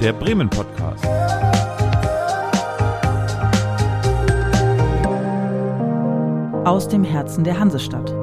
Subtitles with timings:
[0.00, 1.04] der Bremen Podcast.
[6.64, 8.14] Aus dem Herzen der Hansestadt.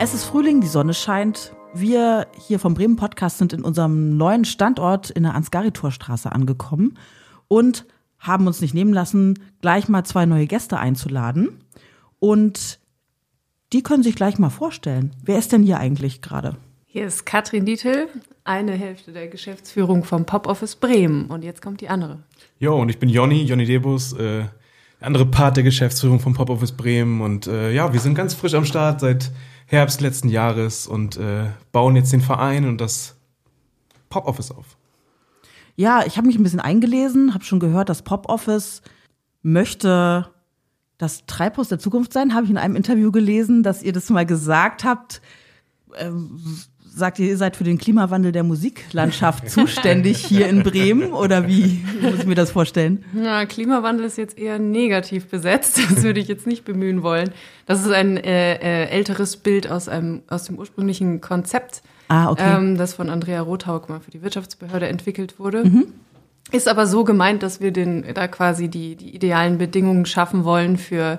[0.00, 1.54] Es ist Frühling, die Sonne scheint.
[1.72, 6.98] Wir hier vom Bremen Podcast sind in unserem neuen Standort in der Ansgaritorstraße angekommen
[7.46, 7.86] und
[8.18, 11.60] haben uns nicht nehmen lassen, gleich mal zwei neue Gäste einzuladen.
[12.18, 12.80] Und
[13.72, 15.14] die können sich gleich mal vorstellen.
[15.22, 16.56] Wer ist denn hier eigentlich gerade?
[16.96, 18.08] Hier ist Katrin Dietl,
[18.44, 21.26] eine Hälfte der Geschäftsführung vom Pop Office Bremen.
[21.26, 22.20] Und jetzt kommt die andere.
[22.58, 24.46] Jo, und ich bin Jonny, Jonny Debus, äh,
[24.98, 27.20] andere Part der Geschäftsführung vom Pop Office Bremen.
[27.20, 29.30] Und äh, ja, wir sind ganz frisch am Start seit
[29.66, 33.14] Herbst letzten Jahres und äh, bauen jetzt den Verein und das
[34.08, 34.78] Pop Office auf.
[35.74, 38.80] Ja, ich habe mich ein bisschen eingelesen, habe schon gehört, das Pop Office
[39.42, 40.30] möchte
[40.96, 42.32] das Treibhaus der Zukunft sein.
[42.32, 45.20] Habe ich in einem Interview gelesen, dass ihr das mal gesagt habt.
[45.98, 46.40] Ähm,
[46.96, 51.84] sagt ihr, ihr seid für den Klimawandel der Musiklandschaft zuständig hier in Bremen oder wie
[52.00, 53.04] muss ich mir das vorstellen?
[53.12, 55.78] Na, Klimawandel ist jetzt eher negativ besetzt.
[55.90, 57.30] Das würde ich jetzt nicht bemühen wollen.
[57.66, 62.56] Das ist ein äh, äh, älteres Bild aus einem aus dem ursprünglichen Konzept, Ah, okay.
[62.56, 65.70] ähm, das von Andrea Rothaug mal für die Wirtschaftsbehörde entwickelt wurde.
[66.52, 70.76] Ist aber so gemeint, dass wir den da quasi die die idealen Bedingungen schaffen wollen
[70.78, 71.18] für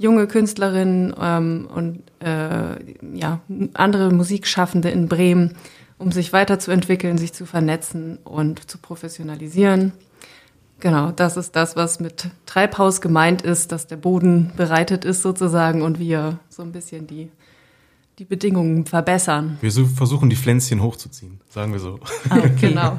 [0.00, 2.76] junge Künstlerinnen ähm, und äh,
[3.14, 3.40] ja,
[3.74, 5.56] andere Musikschaffende in Bremen,
[5.98, 9.92] um sich weiterzuentwickeln, sich zu vernetzen und zu professionalisieren.
[10.80, 15.82] Genau, das ist das, was mit Treibhaus gemeint ist, dass der Boden bereitet ist sozusagen
[15.82, 17.30] und wir so ein bisschen die,
[18.18, 19.58] die Bedingungen verbessern.
[19.60, 22.00] Wir so, versuchen die Pflänzchen hochzuziehen, sagen wir so.
[22.30, 22.70] Ah, okay.
[22.70, 22.98] Genau.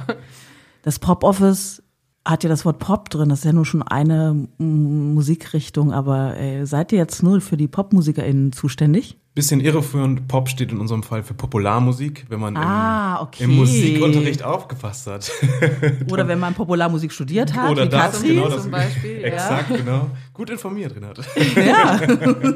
[0.83, 1.81] Das Pop Office
[2.25, 3.30] hat ja das Wort Pop drin.
[3.30, 7.67] Das ist ja nur schon eine Musikrichtung, aber äh, seid ihr jetzt nur für die
[7.67, 9.17] PopmusikerInnen zuständig?
[9.33, 13.43] Bisschen irreführend, Pop steht in unserem Fall für Popularmusik, wenn man Ah, im, okay.
[13.45, 15.31] im Musikunterricht aufgepasst hat.
[16.11, 18.35] Oder wenn man Popularmusik studiert hat, Oder wie das, Katrin.
[18.35, 19.27] genau, das zum Beispiel, ja.
[19.27, 20.09] Exakt, genau.
[20.33, 21.23] Gut informiert, Renate.
[21.55, 22.02] Ja.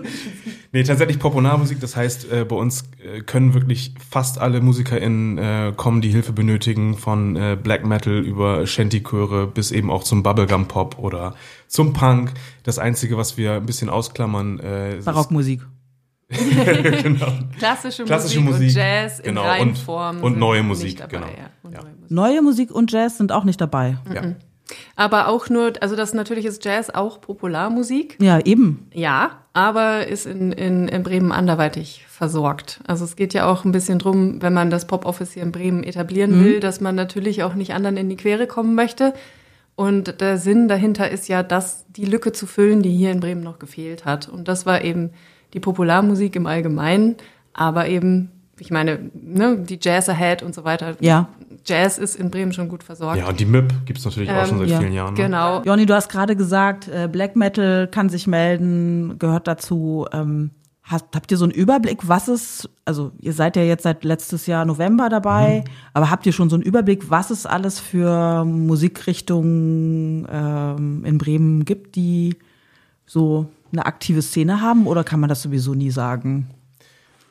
[0.71, 5.73] Nee, tatsächlich Popularmusik, das heißt, äh, bei uns äh, können wirklich fast alle MusikerInnen äh,
[5.73, 10.99] kommen, die Hilfe benötigen, von äh, Black Metal über Shanty-Chöre bis eben auch zum Bubblegum-Pop
[10.99, 11.33] oder
[11.69, 12.33] zum Punk.
[12.63, 15.61] Das Einzige, was wir ein bisschen ausklammern, äh, ist- Barockmusik.
[17.03, 17.27] genau.
[17.57, 20.17] Klassische, Klassische Musik, Musik, und Jazz in genau, Reihenform.
[20.17, 21.27] und- und neue nicht Musik, dabei, genau.
[21.27, 21.81] Ja, und Ja.
[21.81, 22.11] neue Musik.
[22.11, 23.97] Neue Musik und Jazz sind auch nicht dabei.
[24.13, 24.21] Ja.
[24.95, 28.17] Aber auch nur, also das natürlich ist Jazz auch Popularmusik.
[28.19, 28.89] Ja, eben.
[28.93, 32.79] Ja, aber ist in, in, in Bremen anderweitig versorgt.
[32.87, 35.83] Also es geht ja auch ein bisschen drum, wenn man das Pop-Office hier in Bremen
[35.83, 39.13] etablieren will, dass man natürlich auch nicht anderen in die Quere kommen möchte.
[39.75, 43.43] Und der Sinn dahinter ist ja, das, die Lücke zu füllen, die hier in Bremen
[43.43, 44.27] noch gefehlt hat.
[44.29, 45.11] Und das war eben
[45.55, 47.15] die Popularmusik im Allgemeinen,
[47.53, 48.29] aber eben,
[48.59, 50.95] ich meine, ne, die Jazz Ahead und so weiter.
[50.99, 51.29] Ja.
[51.65, 53.17] Jazz ist in Bremen schon gut versorgt.
[53.17, 54.79] ja, und die MIP gibt's natürlich auch schon seit ja.
[54.79, 55.13] vielen Jahren.
[55.13, 55.23] Ne?
[55.23, 55.63] Genau.
[55.63, 60.05] Jonny, du hast gerade gesagt, äh, Black Metal kann sich melden, gehört dazu.
[60.11, 60.51] Ähm,
[60.83, 64.45] habt, habt ihr so einen Überblick, was es, also ihr seid ja jetzt seit letztes
[64.45, 65.63] Jahr November dabei,
[65.93, 71.63] aber habt ihr schon so einen Überblick, was es alles für Musikrichtungen ähm, in Bremen
[71.63, 72.35] gibt, die
[73.05, 76.49] so eine aktive Szene haben oder kann man das sowieso nie sagen?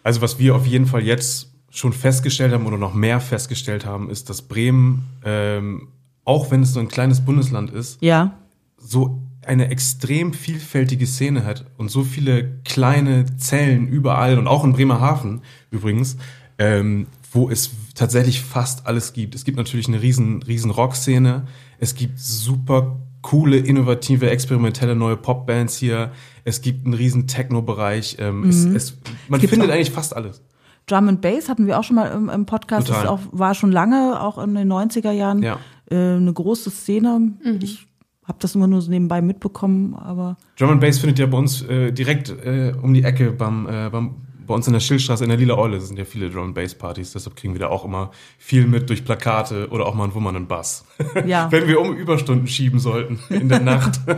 [0.02, 4.10] Also was wir auf jeden Fall jetzt schon festgestellt haben oder noch mehr festgestellt haben,
[4.10, 5.88] ist, dass Bremen, ähm,
[6.24, 8.38] auch wenn es so ein kleines Bundesland ist, Ja,
[8.78, 14.72] so eine extrem vielfältige Szene hat und so viele kleine Zellen überall und auch in
[14.72, 16.16] Bremerhaven übrigens,
[16.58, 19.34] ähm, wo es tatsächlich fast alles gibt.
[19.34, 21.46] Es gibt natürlich eine riesen, riesen Rock-Szene.
[21.78, 26.12] Es gibt super coole, innovative, experimentelle neue Popbands hier.
[26.44, 28.16] Es gibt einen riesen Techno-Bereich.
[28.20, 30.42] Ähm, es, es, man gibt findet eigentlich fast alles.
[30.86, 32.88] Drum and Bass hatten wir auch schon mal im, im Podcast.
[32.88, 33.04] Das Total.
[33.04, 35.58] ist auch, war schon lange, auch in den 90er Jahren, Ja.
[35.90, 37.32] äh, eine große Szene.
[37.62, 37.86] Ich
[38.24, 41.62] habe das immer nur so nebenbei mitbekommen, aber Drum and Bass findet ja bei uns
[41.62, 44.16] äh, direkt äh, um die Ecke beim, äh, beim
[44.46, 46.74] bei uns in der Schildstraße in der Lila Eule sind ja viele Drum and Bass
[46.74, 50.14] Partys, deshalb kriegen wir da auch immer viel mit durch Plakate oder auch mal einen
[50.14, 50.84] wummernden Bass.
[51.26, 51.48] ja.
[51.50, 54.00] Wenn wir um Überstunden schieben sollten in der Nacht.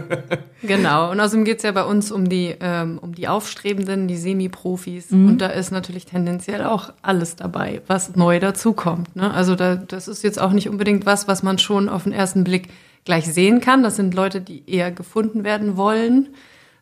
[0.62, 5.10] Genau, und außerdem geht's ja bei uns um die, ähm, um die Aufstrebenden, die Semi-Profis.
[5.10, 5.28] Mhm.
[5.28, 9.14] Und da ist natürlich tendenziell auch alles dabei, was neu dazukommt.
[9.14, 9.32] Ne?
[9.32, 12.42] Also da, das ist jetzt auch nicht unbedingt was, was man schon auf den ersten
[12.42, 12.70] Blick
[13.04, 13.82] gleich sehen kann.
[13.82, 16.30] Das sind Leute, die eher gefunden werden wollen.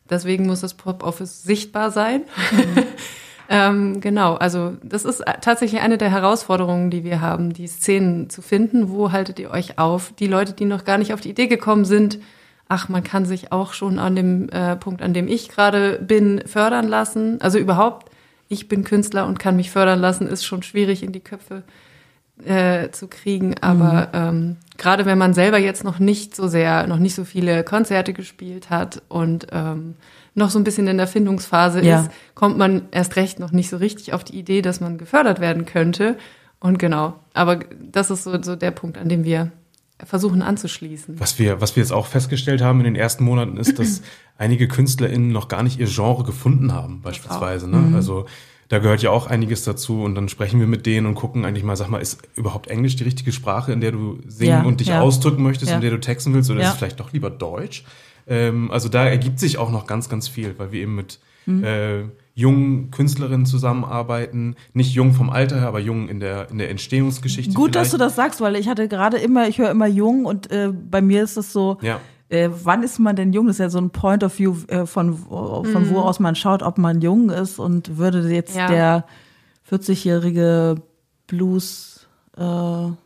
[0.09, 2.23] Deswegen muss das Pop-Office sichtbar sein.
[3.49, 8.41] ähm, genau, also das ist tatsächlich eine der Herausforderungen, die wir haben, die Szenen zu
[8.41, 8.89] finden.
[8.89, 10.13] Wo haltet ihr euch auf?
[10.19, 12.19] Die Leute, die noch gar nicht auf die Idee gekommen sind,
[12.67, 16.41] ach, man kann sich auch schon an dem äh, Punkt, an dem ich gerade bin,
[16.45, 17.39] fördern lassen.
[17.41, 18.11] Also überhaupt,
[18.47, 21.63] ich bin Künstler und kann mich fördern lassen, ist schon schwierig in die Köpfe
[22.43, 23.55] äh, zu kriegen.
[23.61, 24.37] Aber mhm.
[24.37, 28.13] ähm, gerade wenn man selber jetzt noch nicht so sehr, noch nicht so viele Konzerte
[28.13, 29.95] gespielt hat und ähm,
[30.35, 32.01] noch so ein bisschen in der Findungsphase ja.
[32.01, 35.39] ist, kommt man erst recht noch nicht so richtig auf die Idee, dass man gefördert
[35.39, 36.17] werden könnte.
[36.59, 39.51] Und genau, aber das ist so, so der Punkt, an dem wir
[40.03, 41.19] versuchen anzuschließen.
[41.19, 44.01] Was wir, was wir jetzt auch festgestellt haben in den ersten Monaten ist, dass
[44.37, 47.69] einige KünstlerInnen noch gar nicht ihr Genre gefunden haben, beispielsweise.
[47.69, 47.77] Ne?
[47.77, 47.95] Mhm.
[47.95, 48.25] Also
[48.67, 51.63] da gehört ja auch einiges dazu und dann sprechen wir mit denen und gucken eigentlich
[51.63, 54.79] mal, sag mal, ist überhaupt Englisch die richtige Sprache, in der du singen ja, und
[54.79, 55.01] dich ja.
[55.01, 55.75] ausdrücken möchtest, ja.
[55.75, 57.85] in der du texten willst, oder ist es vielleicht doch lieber Deutsch?
[58.27, 61.63] Ähm, also da ergibt sich auch noch ganz, ganz viel, weil wir eben mit mhm.
[61.63, 66.69] äh, jungen Künstlerinnen zusammenarbeiten, nicht jung vom Alter her, aber jung in der in der
[66.69, 67.53] Entstehungsgeschichte.
[67.53, 67.85] Gut, vielleicht.
[67.85, 70.71] dass du das sagst, weil ich hatte gerade immer, ich höre immer jung und äh,
[70.71, 71.77] bei mir ist es so.
[71.81, 71.99] Ja.
[72.27, 73.45] Äh, wann ist man denn jung?
[73.45, 75.89] Das ist ja so ein Point of View, äh, von, von mhm.
[75.91, 78.67] wo aus man schaut, ob man jung ist und würde jetzt ja.
[78.67, 79.05] der
[79.69, 80.75] 40-jährige
[81.27, 82.97] Blues-Fan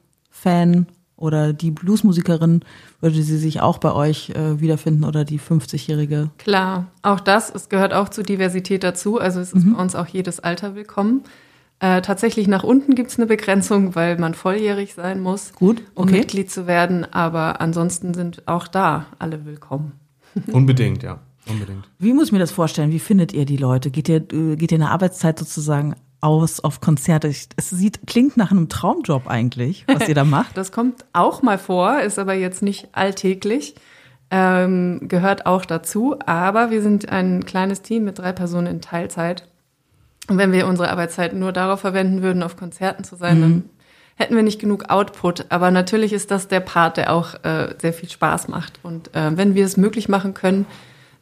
[0.73, 0.85] äh,
[1.19, 2.61] oder die Bluesmusikerin,
[3.01, 6.29] würde sie sich auch bei euch äh, wiederfinden oder die 50-jährige?
[6.37, 9.19] Klar, auch das, es gehört auch zur Diversität dazu.
[9.19, 9.73] Also es ist mhm.
[9.75, 11.23] bei uns auch jedes Alter willkommen.
[11.79, 16.09] Äh, tatsächlich nach unten gibt es eine Begrenzung, weil man volljährig sein muss, Gut, okay.
[16.09, 17.05] um Mitglied zu werden.
[17.11, 19.93] Aber ansonsten sind auch da alle willkommen.
[20.51, 21.19] Unbedingt, ja.
[21.47, 21.89] Unbedingt.
[21.97, 22.91] Wie muss ich mir das vorstellen?
[22.91, 23.91] Wie findet ihr die Leute?
[23.91, 27.27] Geht ihr, äh, geht ihr in der Arbeitszeit sozusagen aus auf Konzerte?
[27.27, 30.57] Es sieht, klingt nach einem Traumjob eigentlich, was ihr da macht.
[30.57, 33.75] das kommt auch mal vor, ist aber jetzt nicht alltäglich.
[34.31, 36.17] Ähm, gehört auch dazu.
[36.25, 39.47] Aber wir sind ein kleines Team mit drei Personen in Teilzeit.
[40.29, 43.41] Und wenn wir unsere Arbeitszeit nur darauf verwenden würden, auf Konzerten zu sein, mhm.
[43.41, 43.63] dann
[44.15, 45.45] hätten wir nicht genug Output.
[45.49, 48.79] Aber natürlich ist das der Part, der auch äh, sehr viel Spaß macht.
[48.83, 50.67] Und äh, wenn wir es möglich machen können,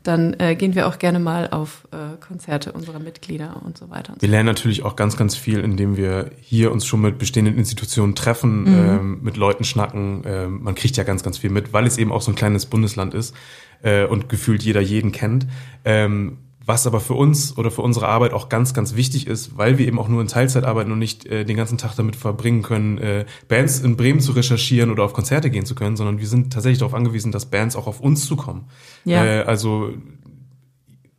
[0.03, 4.13] dann äh, gehen wir auch gerne mal auf äh, Konzerte unserer Mitglieder und so weiter.
[4.13, 7.57] Und wir lernen natürlich auch ganz, ganz viel, indem wir hier uns schon mit bestehenden
[7.57, 8.89] Institutionen treffen, mhm.
[8.89, 10.23] ähm, mit Leuten schnacken.
[10.25, 12.65] Ähm, man kriegt ja ganz, ganz viel mit, weil es eben auch so ein kleines
[12.65, 13.35] Bundesland ist
[13.81, 15.47] äh, und gefühlt jeder jeden kennt.
[15.83, 16.38] Ähm,
[16.68, 19.88] was aber für uns oder für unsere Arbeit auch ganz, ganz wichtig ist, weil wir
[19.88, 22.98] eben auch nur in Teilzeit arbeiten und nicht äh, den ganzen Tag damit verbringen können,
[22.98, 26.52] äh, Bands in Bremen zu recherchieren oder auf Konzerte gehen zu können, sondern wir sind
[26.52, 28.66] tatsächlich darauf angewiesen, dass Bands auch auf uns zukommen.
[29.06, 29.25] Ja.
[29.25, 29.94] Äh, also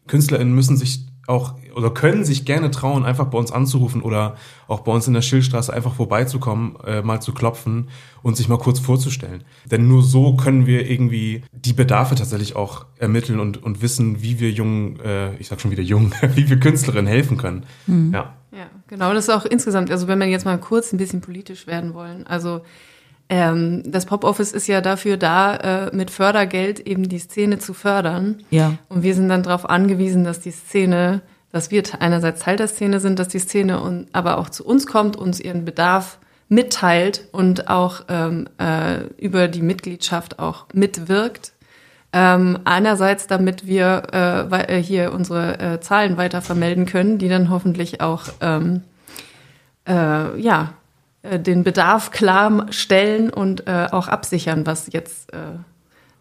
[0.06, 4.36] KünstlerInnen müssen sich auch oder können sich gerne trauen, einfach bei uns anzurufen oder
[4.66, 7.88] auch bei uns in der Schildstraße einfach vorbeizukommen, äh, mal zu klopfen
[8.22, 9.44] und sich mal kurz vorzustellen.
[9.70, 14.40] Denn nur so können wir irgendwie die Bedarfe tatsächlich auch ermitteln und, und wissen, wie
[14.40, 17.64] wir jungen, äh, ich sag schon wieder jung, wie wir Künstlerinnen helfen können.
[17.86, 18.12] Mhm.
[18.12, 18.34] Ja.
[18.50, 19.12] ja, genau.
[19.12, 22.26] Das ist auch insgesamt, also wenn wir jetzt mal kurz ein bisschen politisch werden wollen,
[22.26, 22.62] also
[23.30, 28.42] ähm, das Pop-Office ist ja dafür da, äh, mit Fördergeld eben die Szene zu fördern.
[28.50, 28.75] Ja.
[28.88, 31.20] Und wir sind dann darauf angewiesen, dass die Szene,
[31.52, 34.86] dass wir einerseits Teil der Szene sind, dass die Szene und, aber auch zu uns
[34.86, 41.52] kommt, uns ihren Bedarf mitteilt und auch ähm, äh, über die Mitgliedschaft auch mitwirkt.
[42.10, 44.04] Ähm, einerseits, damit wir
[44.50, 48.80] äh, äh hier unsere äh, Zahlen weiter vermelden können, die dann hoffentlich auch ähm,
[49.86, 50.72] äh, ja
[51.28, 55.58] äh, den Bedarf klarstellen und äh, auch absichern, was jetzt, äh,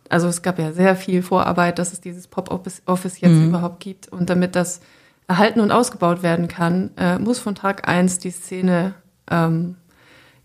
[0.09, 3.49] also es gab ja sehr viel Vorarbeit, dass es dieses Pop-Office jetzt mhm.
[3.49, 4.07] überhaupt gibt.
[4.07, 4.81] Und damit das
[5.27, 8.93] erhalten und ausgebaut werden kann, äh, muss von Tag eins die Szene
[9.29, 9.75] ähm,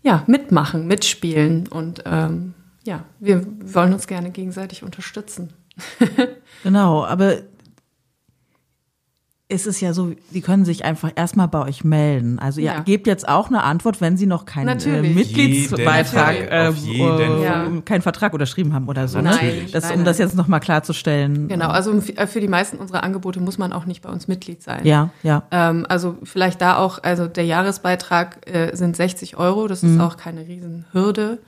[0.01, 1.67] ja, mitmachen, mitspielen.
[1.67, 2.53] Und ähm,
[2.83, 5.53] ja, wir wollen uns gerne gegenseitig unterstützen.
[6.63, 7.37] genau, aber
[9.49, 12.39] ist es ja so, die können sich einfach erstmal bei euch melden.
[12.39, 12.79] Also ihr ja.
[12.79, 18.33] gebt jetzt auch eine Antwort, wenn sie noch keinen äh, Mitgliedsbeitrag, äh, äh, keinen Vertrag
[18.33, 19.19] unterschrieben haben oder so.
[19.19, 19.37] Ne?
[19.71, 21.49] Das, um das jetzt nochmal klarzustellen.
[21.49, 24.63] Genau, also äh, für die meisten unserer Angebote muss man auch nicht bei uns Mitglied
[24.63, 24.85] sein.
[24.85, 25.43] Ja, ja.
[25.51, 30.01] Ähm, also vielleicht da auch, also der Jahresbeitrag äh, sind 60 Euro, das ist mhm.
[30.01, 31.39] auch keine Riesenhürde.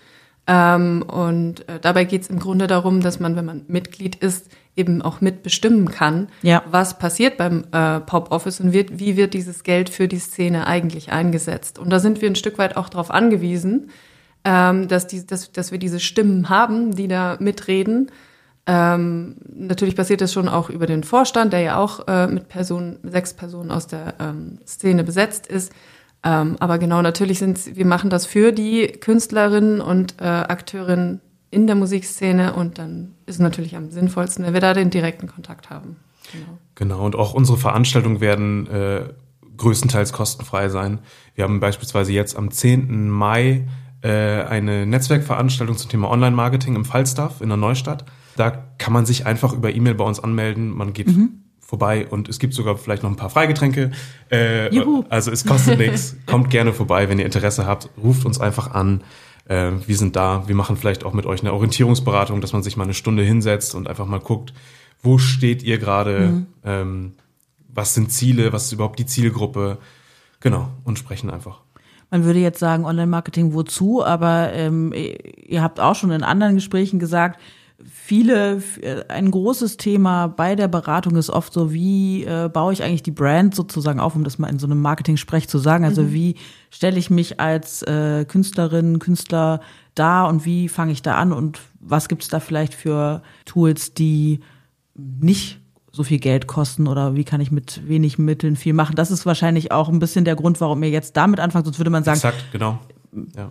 [0.48, 4.50] Ähm, und äh, dabei geht es im Grunde darum, dass man, wenn man Mitglied ist,
[4.76, 6.64] eben auch mitbestimmen kann, ja.
[6.70, 10.68] was passiert beim äh, Pop Office und wird, wie wird dieses Geld für die Szene
[10.68, 11.80] eigentlich eingesetzt.
[11.80, 13.90] Und da sind wir ein Stück weit auch darauf angewiesen,
[14.44, 18.12] ähm, dass, die, dass, dass wir diese Stimmen haben, die da mitreden.
[18.68, 23.00] Ähm, natürlich passiert das schon auch über den Vorstand, der ja auch äh, mit Personen,
[23.04, 25.72] sechs Personen aus der ähm, Szene besetzt ist.
[26.24, 31.22] Ähm, aber genau, natürlich sind wir machen das für die Künstlerinnen und äh, Akteurinnen
[31.52, 35.28] in der Musikszene und dann ist es natürlich am sinnvollsten, wenn wir da den direkten
[35.28, 35.98] Kontakt haben.
[36.32, 39.02] Genau, genau und auch unsere Veranstaltungen werden äh,
[39.58, 41.00] größtenteils kostenfrei sein.
[41.36, 43.10] Wir haben beispielsweise jetzt am 10.
[43.10, 43.68] Mai
[44.02, 48.06] äh, eine Netzwerkveranstaltung zum Thema Online-Marketing im Falstaff in der Neustadt.
[48.36, 50.70] Da kann man sich einfach über E-Mail bei uns anmelden.
[50.70, 53.92] Man geht mhm vorbei und es gibt sogar vielleicht noch ein paar Freigetränke.
[54.30, 54.70] Äh,
[55.10, 56.16] also es kostet nichts.
[56.28, 57.90] Kommt gerne vorbei, wenn ihr Interesse habt.
[58.02, 59.02] Ruft uns einfach an.
[59.46, 60.48] Äh, wir sind da.
[60.48, 63.76] Wir machen vielleicht auch mit euch eine Orientierungsberatung, dass man sich mal eine Stunde hinsetzt
[63.76, 64.54] und einfach mal guckt,
[65.02, 66.48] wo steht ihr gerade, mhm.
[66.64, 67.14] ähm,
[67.74, 69.78] was sind Ziele, was ist überhaupt die Zielgruppe.
[70.40, 71.62] Genau, und sprechen einfach.
[72.12, 77.00] Man würde jetzt sagen, Online-Marketing wozu, aber ähm, ihr habt auch schon in anderen Gesprächen
[77.00, 77.40] gesagt,
[78.06, 78.62] viele,
[79.08, 83.10] ein großes Thema bei der Beratung ist oft so, wie äh, baue ich eigentlich die
[83.10, 85.86] Brand sozusagen auf, um das mal in so einem Marketing-Sprech zu sagen.
[85.86, 86.14] Also mhm.
[86.14, 86.36] wie
[86.70, 89.60] stelle ich mich als äh, Künstlerin, Künstler
[89.96, 93.96] da und wie fange ich da an und was gibt es da vielleicht für Tools,
[93.96, 94.42] die
[94.94, 95.60] nicht
[95.92, 98.96] so viel Geld kosten oder wie kann ich mit wenig Mitteln viel machen?
[98.96, 101.90] Das ist wahrscheinlich auch ein bisschen der Grund, warum ihr jetzt damit anfangt, sonst würde
[101.90, 102.18] man sagen.
[102.18, 102.78] Exakt, genau.
[103.36, 103.50] Ja,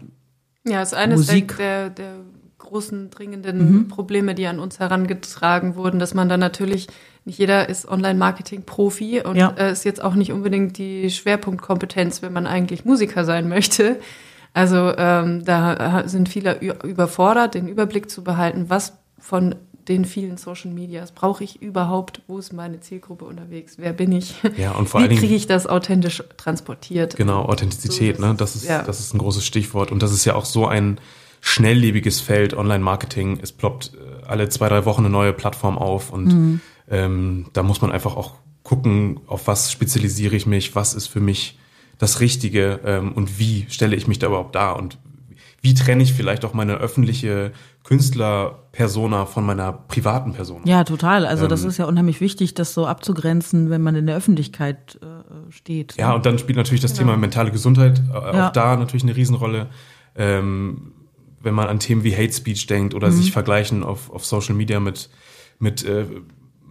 [0.64, 1.56] ja ist eines Musik.
[1.56, 2.18] der, der
[2.64, 3.88] großen, dringenden mhm.
[3.88, 6.88] Probleme, die an uns herangetragen wurden, dass man dann natürlich,
[7.24, 9.50] nicht jeder ist Online-Marketing-Profi und ja.
[9.56, 14.00] äh, ist jetzt auch nicht unbedingt die Schwerpunktkompetenz, wenn man eigentlich Musiker sein möchte.
[14.52, 19.56] Also ähm, da sind viele überfordert, den Überblick zu behalten, was von
[19.88, 22.22] den vielen Social Medias brauche ich überhaupt?
[22.26, 23.74] Wo ist meine Zielgruppe unterwegs?
[23.78, 24.34] Wer bin ich?
[24.56, 27.16] Ja, und vor Wie kriege ich das authentisch transportiert?
[27.16, 28.34] Genau, Authentizität, so, ne?
[28.36, 28.82] Das ist, ja.
[28.82, 29.90] das ist ein großes Stichwort.
[29.90, 31.00] Und das ist ja auch so ein
[31.46, 33.38] schnelllebiges Feld, Online-Marketing.
[33.42, 36.60] Es ploppt äh, alle zwei, drei Wochen eine neue Plattform auf und mhm.
[36.90, 41.20] ähm, da muss man einfach auch gucken, auf was spezialisiere ich mich, was ist für
[41.20, 41.58] mich
[41.98, 44.96] das Richtige ähm, und wie stelle ich mich da überhaupt dar und
[45.60, 47.52] wie trenne ich vielleicht auch meine öffentliche
[47.84, 50.62] Künstlerpersona von meiner privaten Person.
[50.64, 51.26] Ja, total.
[51.26, 54.98] Also ähm, das ist ja unheimlich wichtig, das so abzugrenzen, wenn man in der Öffentlichkeit
[55.02, 55.94] äh, steht.
[55.98, 57.10] Ja, und dann spielt natürlich das genau.
[57.10, 58.48] Thema mentale Gesundheit äh, ja.
[58.48, 59.68] auch da natürlich eine Riesenrolle.
[60.16, 60.92] Ähm,
[61.44, 63.12] wenn man an Themen wie Hate Speech denkt oder mhm.
[63.12, 65.10] sich vergleichen auf, auf Social Media mit,
[65.58, 66.06] mit, äh,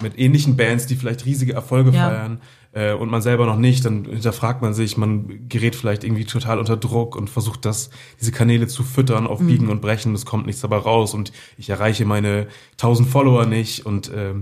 [0.02, 2.10] mit ähnlichen Bands, die vielleicht riesige Erfolge ja.
[2.10, 2.42] feiern
[2.74, 6.60] äh, und man selber noch nicht, dann hinterfragt man sich, man gerät vielleicht irgendwie total
[6.60, 7.90] unter Druck und versucht das,
[8.20, 9.72] diese Kanäle zu füttern auf Biegen mhm.
[9.72, 14.10] und Brechen, es kommt nichts dabei raus und ich erreiche meine 1000 Follower nicht und
[14.10, 14.34] äh,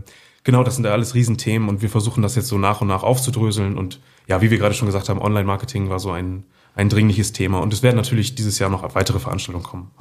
[0.43, 3.03] genau, das sind ja alles Riesenthemen und wir versuchen das jetzt so nach und nach
[3.03, 7.33] aufzudröseln und ja, wie wir gerade schon gesagt haben, Online-Marketing war so ein, ein dringliches
[7.33, 9.91] Thema und es werden natürlich dieses Jahr noch weitere Veranstaltungen kommen.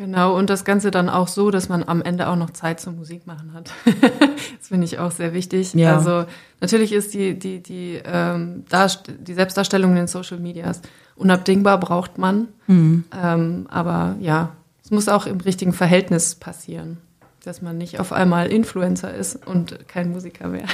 [0.00, 2.96] Genau, und das Ganze dann auch so, dass man am Ende auch noch Zeit zum
[2.96, 3.70] Musik machen hat.
[3.84, 5.74] das finde ich auch sehr wichtig.
[5.74, 5.94] Ja.
[5.94, 6.24] Also
[6.62, 10.80] natürlich ist die, die, die, ähm, Darst die Selbstdarstellung in den Social Medias
[11.16, 12.48] unabdingbar, braucht man.
[12.66, 13.04] Mhm.
[13.14, 14.52] Ähm, aber ja,
[14.82, 16.96] es muss auch im richtigen Verhältnis passieren,
[17.44, 20.64] dass man nicht auf einmal Influencer ist und kein Musiker mehr.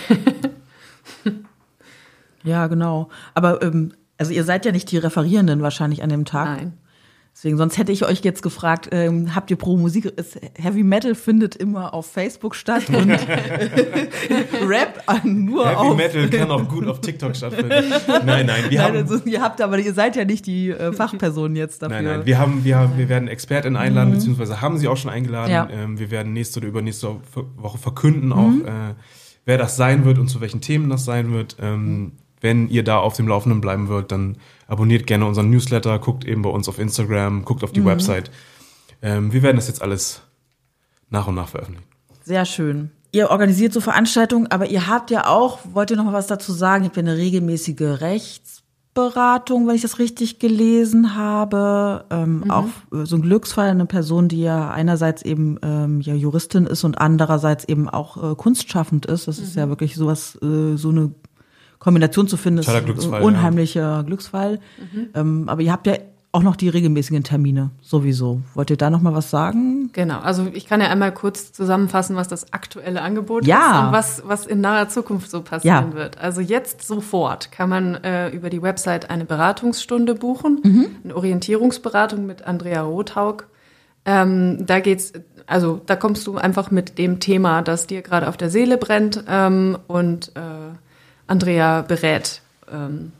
[2.44, 3.08] ja, genau.
[3.34, 6.58] Aber ähm, also ihr seid ja nicht die Referierenden wahrscheinlich an dem Tag.
[6.58, 6.78] Nein.
[7.36, 11.14] Deswegen, sonst hätte ich euch jetzt gefragt, ähm, habt ihr pro Musik, ist, Heavy Metal
[11.14, 13.10] findet immer auf Facebook statt und
[14.66, 15.98] Rap nur Heavy auf...
[15.98, 17.92] Heavy Metal kann auch gut auf TikTok stattfinden.
[18.24, 18.96] Nein, nein, wir nein, haben...
[18.96, 21.96] Also, ihr habt aber, ihr seid ja nicht die äh, Fachperson jetzt dafür.
[21.96, 24.14] Nein, nein, wir haben, wir haben, wir werden Experten einladen, mhm.
[24.14, 25.52] beziehungsweise haben sie auch schon eingeladen.
[25.52, 25.68] Ja.
[25.70, 27.16] Ähm, wir werden nächste oder übernächste
[27.56, 28.64] Woche verkünden auch, mhm.
[28.64, 28.94] äh,
[29.44, 31.58] wer das sein wird und zu welchen Themen das sein wird.
[31.60, 36.24] Ähm, wenn ihr da auf dem Laufenden bleiben wollt, dann abonniert gerne unseren Newsletter, guckt
[36.24, 37.86] eben bei uns auf Instagram, guckt auf die mhm.
[37.86, 38.30] Website.
[39.02, 40.22] Ähm, wir werden das jetzt alles
[41.10, 41.86] nach und nach veröffentlichen.
[42.24, 42.90] Sehr schön.
[43.12, 46.52] Ihr organisiert so Veranstaltungen, aber ihr habt ja auch, wollt ihr noch mal was dazu
[46.52, 46.84] sagen?
[46.84, 52.04] Ihr habt ja eine regelmäßige Rechtsberatung, wenn ich das richtig gelesen habe.
[52.10, 52.50] Ähm, mhm.
[52.50, 56.84] Auch äh, so ein Glücksfall, eine Person, die ja einerseits eben ähm, ja Juristin ist
[56.84, 59.28] und andererseits eben auch äh, kunstschaffend ist.
[59.28, 59.44] Das mhm.
[59.44, 61.12] ist ja wirklich sowas, äh, so eine
[61.86, 64.02] Kombination zu finden, ist ein unheimlicher ja.
[64.02, 64.58] Glücksfall.
[64.92, 65.08] Mhm.
[65.14, 65.94] Ähm, aber ihr habt ja
[66.32, 68.40] auch noch die regelmäßigen Termine sowieso.
[68.54, 69.90] Wollt ihr da noch mal was sagen?
[69.92, 73.58] Genau, also ich kann ja einmal kurz zusammenfassen, was das aktuelle Angebot ja.
[73.60, 75.94] ist und was, was in naher Zukunft so passieren ja.
[75.94, 76.18] wird.
[76.18, 80.86] Also jetzt sofort kann man äh, über die Website eine Beratungsstunde buchen, mhm.
[81.04, 83.46] eine Orientierungsberatung mit Andrea Rothaug.
[84.04, 85.12] Ähm, da geht's,
[85.46, 89.22] also da kommst du einfach mit dem Thema, das dir gerade auf der Seele brennt
[89.28, 90.74] ähm, und äh,
[91.26, 92.42] Andrea berät.
[92.70, 93.12] Ähm,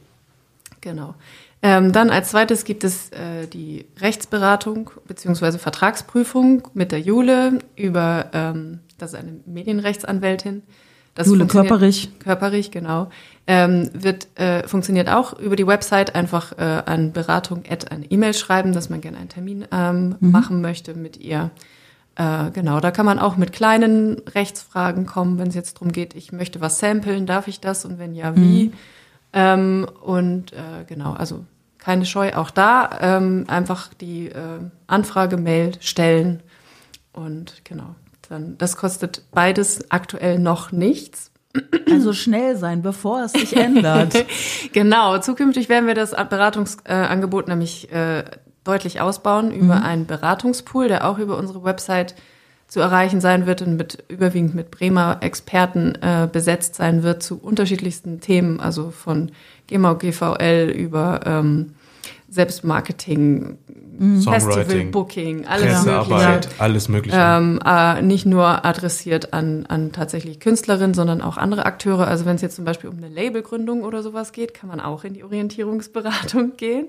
[0.80, 1.14] genau.
[1.62, 5.58] Ähm, dann als zweites gibt es äh, die Rechtsberatung bzw.
[5.58, 10.62] Vertragsprüfung mit der Jule über, ähm, das ist eine Medienrechtsanwältin.
[11.16, 12.10] Das Jule Körperich.
[12.18, 13.08] Körperich, genau.
[13.46, 18.34] Ähm, wird, äh, funktioniert auch über die Website einfach äh, an Beratung at eine E-Mail
[18.34, 20.30] schreiben, dass man gerne einen Termin ähm, mhm.
[20.30, 21.50] machen möchte mit ihr.
[22.16, 26.14] Äh, genau, da kann man auch mit kleinen Rechtsfragen kommen, wenn es jetzt darum geht,
[26.14, 28.68] ich möchte was samplen, darf ich das und wenn ja, wie?
[28.68, 28.72] Mhm.
[29.34, 31.44] Ähm, und äh, genau, also
[31.78, 36.42] keine Scheu auch da, ähm, einfach die äh, Anfrage-Mail stellen
[37.12, 37.94] und genau,
[38.30, 41.32] dann das kostet beides aktuell noch nichts.
[41.90, 44.26] Also schnell sein, bevor es sich ändert.
[44.72, 48.24] genau, zukünftig werden wir das Beratungsangebot nämlich äh,
[48.66, 49.82] deutlich ausbauen über mhm.
[49.82, 52.14] einen Beratungspool, der auch über unsere Website
[52.68, 57.38] zu erreichen sein wird und mit überwiegend mit Bremer Experten äh, besetzt sein wird zu
[57.40, 59.30] unterschiedlichsten Themen, also von
[59.68, 61.74] GEMA, GVL über ähm,
[62.28, 63.56] Selbstmarketing,
[63.98, 64.20] mhm.
[64.20, 66.40] Festival Booking, alles mögliche.
[66.58, 67.16] Alles mögliche.
[67.18, 72.08] Ähm, äh, nicht nur adressiert an, an tatsächlich Künstlerinnen, sondern auch andere Akteure.
[72.08, 75.04] Also wenn es jetzt zum Beispiel um eine Labelgründung oder sowas geht, kann man auch
[75.04, 76.88] in die Orientierungsberatung gehen.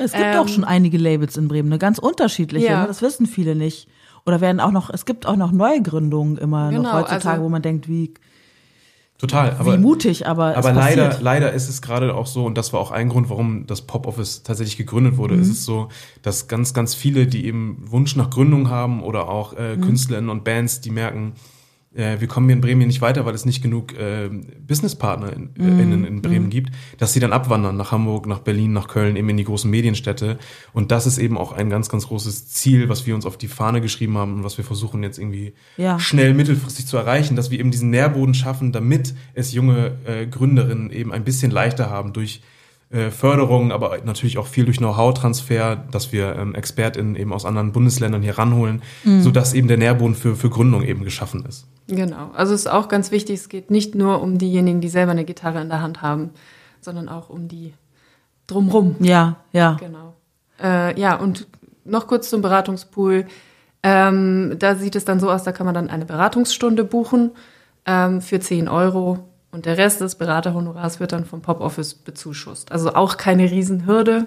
[0.00, 2.66] Es gibt ähm, auch schon einige Labels in Bremen, eine ganz unterschiedliche.
[2.66, 2.82] Ja.
[2.82, 2.86] Ne?
[2.86, 3.88] Das wissen viele nicht.
[4.26, 7.48] Oder werden auch noch, es gibt auch noch Neugründungen immer genau, noch heutzutage, also, wo
[7.48, 8.14] man denkt, wie
[9.18, 12.72] Total, aber wie mutig, aber aber leider leider ist es gerade auch so und das
[12.72, 15.34] war auch ein Grund, warum das Pop Office tatsächlich gegründet wurde.
[15.34, 15.42] Mhm.
[15.42, 15.88] Ist es so,
[16.22, 19.82] dass ganz ganz viele, die eben Wunsch nach Gründung haben oder auch äh, mhm.
[19.82, 21.34] Künstlerinnen und Bands, die merken,
[21.94, 25.50] äh, wir kommen hier in Bremen nicht weiter, weil es nicht genug äh, Businesspartner in,
[25.56, 25.80] mm.
[25.80, 26.50] in, in, Bremen mm.
[26.50, 29.68] gibt, dass sie dann abwandern nach Hamburg, nach Berlin, nach Köln, eben in die großen
[29.68, 30.38] Medienstädte.
[30.72, 33.48] Und das ist eben auch ein ganz, ganz großes Ziel, was wir uns auf die
[33.48, 35.98] Fahne geschrieben haben und was wir versuchen jetzt irgendwie ja.
[35.98, 40.90] schnell mittelfristig zu erreichen, dass wir eben diesen Nährboden schaffen, damit es junge äh, Gründerinnen
[40.90, 42.40] eben ein bisschen leichter haben durch
[42.90, 47.70] äh, Förderung, aber natürlich auch viel durch Know-how-Transfer, dass wir ähm, ExpertInnen eben aus anderen
[47.70, 49.22] Bundesländern hier ranholen, mhm.
[49.22, 51.68] sodass eben der Nährboden für, für Gründung eben geschaffen ist.
[51.96, 52.30] Genau.
[52.34, 55.24] Also es ist auch ganz wichtig, es geht nicht nur um diejenigen, die selber eine
[55.24, 56.30] Gitarre in der Hand haben,
[56.80, 57.74] sondern auch um die
[58.46, 58.96] drumrum.
[59.00, 59.76] Ja, ja.
[59.78, 60.14] Genau.
[60.62, 61.46] Äh, ja, und
[61.84, 63.26] noch kurz zum Beratungspool.
[63.82, 67.30] Ähm, da sieht es dann so aus, da kann man dann eine Beratungsstunde buchen
[67.86, 69.20] ähm, für 10 Euro
[69.52, 72.72] und der Rest des Beraterhonorars wird dann vom Pop Office bezuschusst.
[72.72, 74.26] Also auch keine Riesenhürde.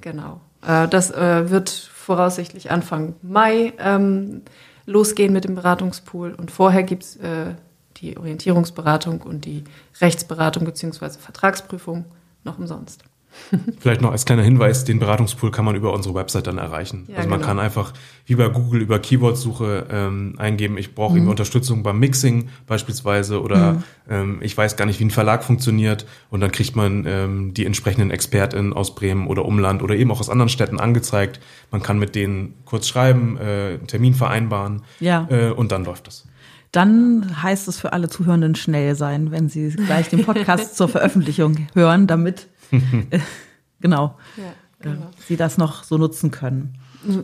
[0.00, 0.40] Genau.
[0.66, 4.42] Äh, das äh, wird voraussichtlich Anfang Mai ähm,
[4.88, 6.34] losgehen mit dem Beratungspool.
[6.34, 7.54] Und vorher gibt's äh,
[7.98, 9.64] die Orientierungsberatung und die
[10.00, 12.06] Rechtsberatung beziehungsweise Vertragsprüfung
[12.44, 13.04] noch umsonst.
[13.78, 17.06] Vielleicht noch als kleiner Hinweis, den Beratungspool kann man über unsere Website dann erreichen.
[17.08, 17.48] Ja, also man genau.
[17.48, 17.92] kann einfach
[18.26, 21.28] wie bei Google über Keywordsuche ähm, eingeben, ich brauche mhm.
[21.28, 23.82] Unterstützung beim Mixing beispielsweise oder mhm.
[24.10, 27.64] ähm, ich weiß gar nicht, wie ein Verlag funktioniert und dann kriegt man ähm, die
[27.64, 31.40] entsprechenden ExpertInnen aus Bremen oder Umland oder eben auch aus anderen Städten angezeigt.
[31.70, 35.26] Man kann mit denen kurz schreiben, äh, Termin vereinbaren ja.
[35.30, 36.26] äh, und dann läuft das
[36.72, 41.66] dann heißt es für alle Zuhörenden schnell sein, wenn sie gleich den Podcast zur Veröffentlichung
[41.74, 42.48] hören, damit
[43.80, 45.06] genau, ja, genau.
[45.06, 46.74] Äh, sie das noch so nutzen können.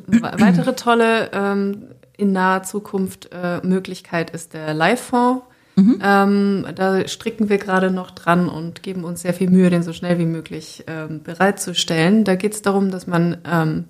[0.07, 1.85] Weitere tolle ähm,
[2.17, 5.45] in naher Zukunft äh, Möglichkeit ist der Live-Fonds.
[5.77, 5.99] Mhm.
[6.01, 9.93] Ähm, da stricken wir gerade noch dran und geben uns sehr viel Mühe, den so
[9.93, 12.23] schnell wie möglich ähm, bereitzustellen.
[12.23, 13.85] Da geht es darum, dass man ähm,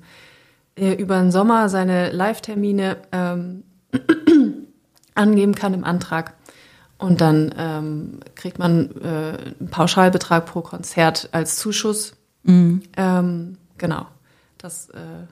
[0.76, 3.64] äh, über den Sommer seine Live-Termine ähm,
[5.14, 6.34] angeben kann im Antrag
[7.04, 9.06] und dann ähm, kriegt man äh,
[9.60, 12.16] einen Pauschalbetrag pro Konzert als Zuschuss.
[12.44, 12.82] Mhm.
[12.96, 14.06] Ähm, genau.
[14.56, 15.26] Das äh,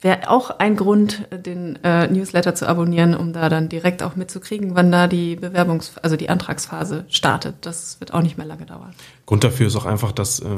[0.00, 4.74] wäre auch ein Grund, den äh, Newsletter zu abonnieren, um da dann direkt auch mitzukriegen,
[4.74, 7.56] wann da die Bewerbungs-, also die Antragsphase startet.
[7.60, 8.94] Das wird auch nicht mehr lange dauern.
[9.26, 10.48] Grund dafür ist auch einfach, dass äh,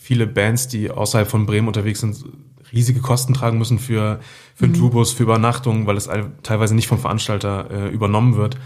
[0.00, 2.16] viele Bands, die außerhalb von Bremen unterwegs sind,
[2.72, 4.20] riesige Kosten tragen müssen für,
[4.54, 4.74] für mhm.
[4.74, 6.08] Tourбus, für Übernachtungen, weil es
[6.42, 8.56] teilweise nicht vom Veranstalter äh, übernommen wird.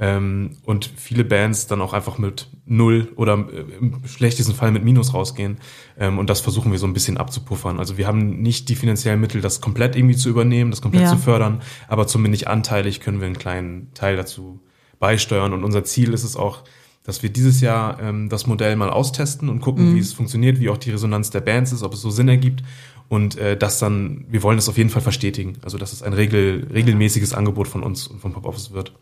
[0.00, 4.82] Ähm, und viele Bands dann auch einfach mit Null oder äh, im schlechtesten Fall mit
[4.84, 5.58] Minus rausgehen.
[5.96, 7.78] Ähm, und das versuchen wir so ein bisschen abzupuffern.
[7.78, 11.10] Also wir haben nicht die finanziellen Mittel, das komplett irgendwie zu übernehmen, das komplett ja.
[11.10, 14.60] zu fördern, aber zumindest anteilig können wir einen kleinen Teil dazu
[14.98, 15.52] beisteuern.
[15.52, 16.64] Und unser Ziel ist es auch,
[17.04, 19.94] dass wir dieses Jahr ähm, das Modell mal austesten und gucken, mhm.
[19.94, 22.64] wie es funktioniert, wie auch die Resonanz der Bands ist, ob es so Sinn ergibt.
[23.08, 25.58] Und äh, das dann, wir wollen das auf jeden Fall verstetigen.
[25.62, 28.92] Also dass es ein regel, regelmäßiges Angebot von uns und vom Pop Office wird.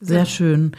[0.00, 0.72] Sehr schön.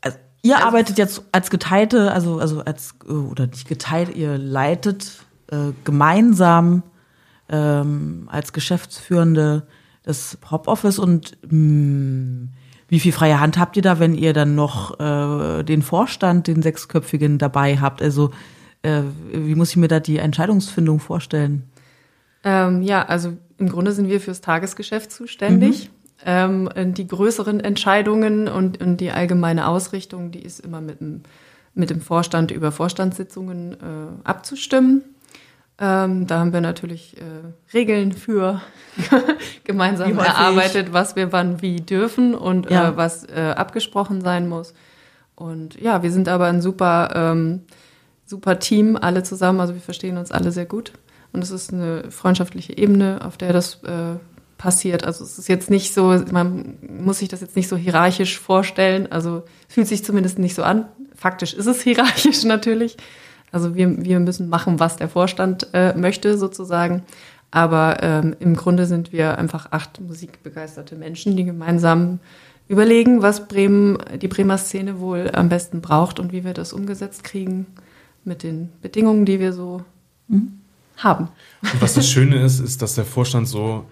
[0.00, 4.38] Also, ihr also, arbeitet jetzt als geteilte, also, also als, äh, oder nicht geteilt, ihr
[4.38, 6.82] leitet äh, gemeinsam
[7.48, 9.66] ähm, als Geschäftsführende
[10.02, 12.48] das Hop Office und mh, mm,
[12.88, 16.62] wie viel freie Hand habt ihr da, wenn ihr dann noch äh, den Vorstand, den
[16.62, 18.00] sechsköpfigen dabei habt?
[18.00, 18.30] Also
[18.82, 21.64] äh, wie muss ich mir da die Entscheidungsfindung vorstellen?
[22.44, 25.88] Ähm, ja, also im Grunde sind wir fürs Tagesgeschäft zuständig.
[25.88, 26.05] Mhm.
[26.24, 31.22] Ähm, die größeren Entscheidungen und, und die allgemeine Ausrichtung, die ist immer mit dem,
[31.74, 33.76] mit dem Vorstand über Vorstandssitzungen äh,
[34.24, 35.02] abzustimmen.
[35.78, 38.62] Ähm, da haben wir natürlich äh, Regeln für
[39.64, 42.88] gemeinsam erarbeitet, was wir wann wie dürfen und ja.
[42.88, 44.72] äh, was äh, abgesprochen sein muss.
[45.34, 47.60] Und ja, wir sind aber ein super, ähm,
[48.24, 49.60] super Team, alle zusammen.
[49.60, 50.92] Also wir verstehen uns alle sehr gut.
[51.34, 54.16] Und es ist eine freundschaftliche Ebene, auf der das äh,
[54.58, 55.04] passiert.
[55.04, 59.10] Also es ist jetzt nicht so, man muss sich das jetzt nicht so hierarchisch vorstellen.
[59.10, 60.86] Also fühlt sich zumindest nicht so an.
[61.14, 62.96] Faktisch ist es hierarchisch natürlich.
[63.52, 67.02] Also wir, wir müssen machen, was der Vorstand äh, möchte sozusagen.
[67.50, 72.18] Aber ähm, im Grunde sind wir einfach acht musikbegeisterte Menschen, die gemeinsam
[72.68, 77.22] überlegen, was Bremen, die Bremer Szene wohl am besten braucht und wie wir das umgesetzt
[77.22, 77.66] kriegen
[78.24, 79.84] mit den Bedingungen, die wir so
[80.28, 80.58] mhm.
[80.96, 81.28] haben.
[81.62, 83.86] Und was das Schöne ist, ist, dass der Vorstand so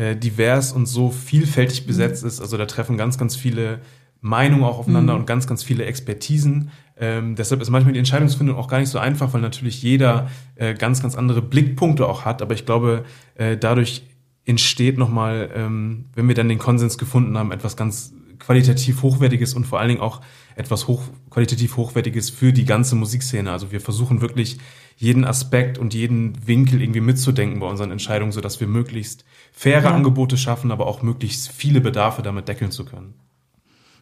[0.00, 2.28] äh, divers und so vielfältig besetzt mhm.
[2.28, 2.40] ist.
[2.40, 3.80] Also da treffen ganz, ganz viele
[4.22, 5.20] Meinungen auch aufeinander mhm.
[5.20, 6.70] und ganz, ganz viele Expertisen.
[6.98, 10.72] Ähm, deshalb ist manchmal die Entscheidungsfindung auch gar nicht so einfach, weil natürlich jeder äh,
[10.74, 12.40] ganz, ganz andere Blickpunkte auch hat.
[12.40, 14.06] Aber ich glaube, äh, dadurch
[14.46, 19.66] entsteht nochmal, ähm, wenn wir dann den Konsens gefunden haben, etwas ganz qualitativ Hochwertiges und
[19.66, 20.22] vor allen Dingen auch
[20.56, 23.52] etwas hoch, qualitativ Hochwertiges für die ganze Musikszene.
[23.52, 24.58] Also wir versuchen wirklich
[25.00, 29.90] jeden Aspekt und jeden Winkel irgendwie mitzudenken bei unseren Entscheidungen, sodass wir möglichst faire ja.
[29.90, 33.14] Angebote schaffen, aber auch möglichst viele Bedarfe damit deckeln zu können.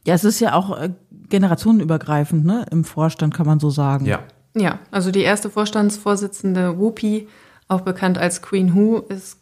[0.05, 0.91] Ja, es ist ja auch äh,
[1.29, 2.67] generationenübergreifend, ne?
[2.73, 4.07] Im Vorstand kann man so sagen.
[4.07, 4.25] Ja.
[4.57, 7.29] Ja, also die erste Vorstandsvorsitzende Whoopi,
[7.69, 9.39] auch bekannt als Queen Who, ist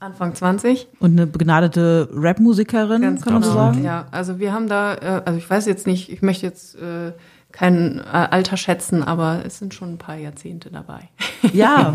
[0.00, 0.88] Anfang 20.
[1.00, 3.32] Und eine begnadete Rap-Musikerin, kann genau.
[3.32, 3.84] man so sagen?
[3.84, 7.12] Ja, also wir haben da, äh, also ich weiß jetzt nicht, ich möchte jetzt äh,
[7.54, 11.08] kein äh, Alter schätzen, aber es sind schon ein paar Jahrzehnte dabei.
[11.52, 11.94] Ja.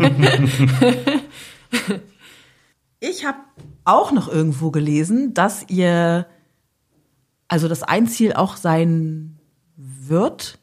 [3.00, 3.38] ich habe
[3.84, 6.26] auch noch irgendwo gelesen, dass ihr,
[7.46, 9.38] also das ein Ziel auch sein
[9.76, 10.58] wird,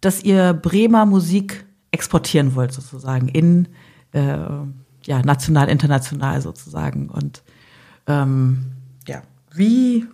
[0.00, 3.66] dass ihr Bremer Musik exportieren wollt, sozusagen, in
[4.12, 4.38] äh,
[5.02, 7.08] ja, national, international sozusagen.
[7.08, 7.42] Und
[8.06, 8.66] ähm,
[9.08, 10.06] ja, wie,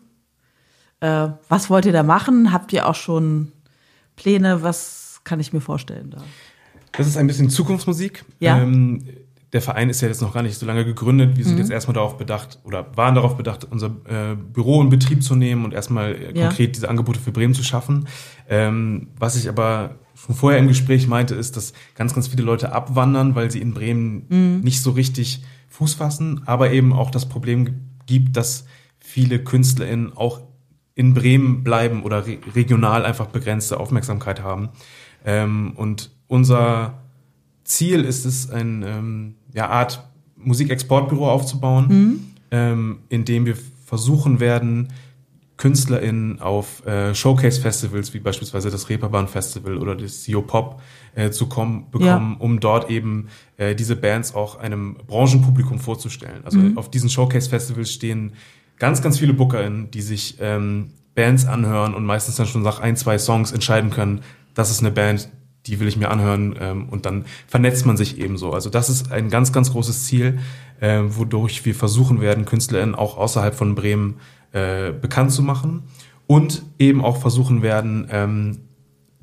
[1.01, 2.51] äh, was wollt ihr da machen?
[2.51, 3.53] Habt ihr auch schon
[4.16, 4.62] Pläne?
[4.62, 6.22] Was kann ich mir vorstellen da?
[6.92, 8.25] Das ist ein bisschen Zukunftsmusik.
[8.38, 8.61] Ja.
[8.61, 9.03] Ähm,
[9.53, 11.37] der Verein ist ja jetzt noch gar nicht so lange gegründet.
[11.37, 11.61] Wir sind mhm.
[11.61, 15.64] jetzt erstmal darauf bedacht oder waren darauf bedacht, unser äh, Büro in Betrieb zu nehmen
[15.66, 16.46] und erstmal äh, ja.
[16.46, 18.09] konkret diese Angebote für Bremen zu schaffen.
[18.48, 22.72] Ähm, was ich aber schon vorher im Gespräch meinte, ist, dass ganz, ganz viele Leute
[22.72, 24.61] abwandern, weil sie in Bremen mhm.
[24.62, 28.64] nicht so richtig Fuß fassen, aber eben auch das Problem gibt, dass
[28.98, 30.40] viele KünstlerInnen auch
[30.95, 34.71] in Bremen bleiben oder re regional einfach begrenzte Aufmerksamkeit haben.
[35.25, 37.03] Ähm, und unser
[37.65, 40.05] Ziel ist es, eine ähm, ja, Art
[40.37, 42.21] Musikexportbüro aufzubauen, mhm.
[42.51, 44.89] ähm, in dem wir versuchen werden,
[45.63, 50.81] KünstlerInnen auf äh, Showcase-Festivals wie beispielsweise das Reeperbahn Festival oder das Sio Pop
[51.15, 52.45] äh, zu kommen, bekommen, ja.
[52.45, 53.29] um dort eben
[53.59, 56.41] äh, diese Bands auch einem Branchenpublikum vorzustellen.
[56.45, 56.77] Also mhm.
[56.79, 58.33] auf diesen Showcase-Festivals stehen
[58.83, 62.97] ganz, ganz viele BookerInnen, die sich ähm, Bands anhören und meistens dann schon nach ein,
[62.97, 64.23] zwei Songs entscheiden können,
[64.55, 65.29] das ist eine Band,
[65.66, 68.53] die will ich mir anhören ähm, und dann vernetzt man sich ebenso.
[68.53, 70.40] Also das ist ein ganz, ganz großes Ziel,
[70.81, 74.16] äh, wodurch wir versuchen werden, KünstlerInnen auch außerhalb von Bremen
[74.51, 75.85] äh, bekannt zu machen
[76.27, 78.59] und eben auch versuchen werden, ähm,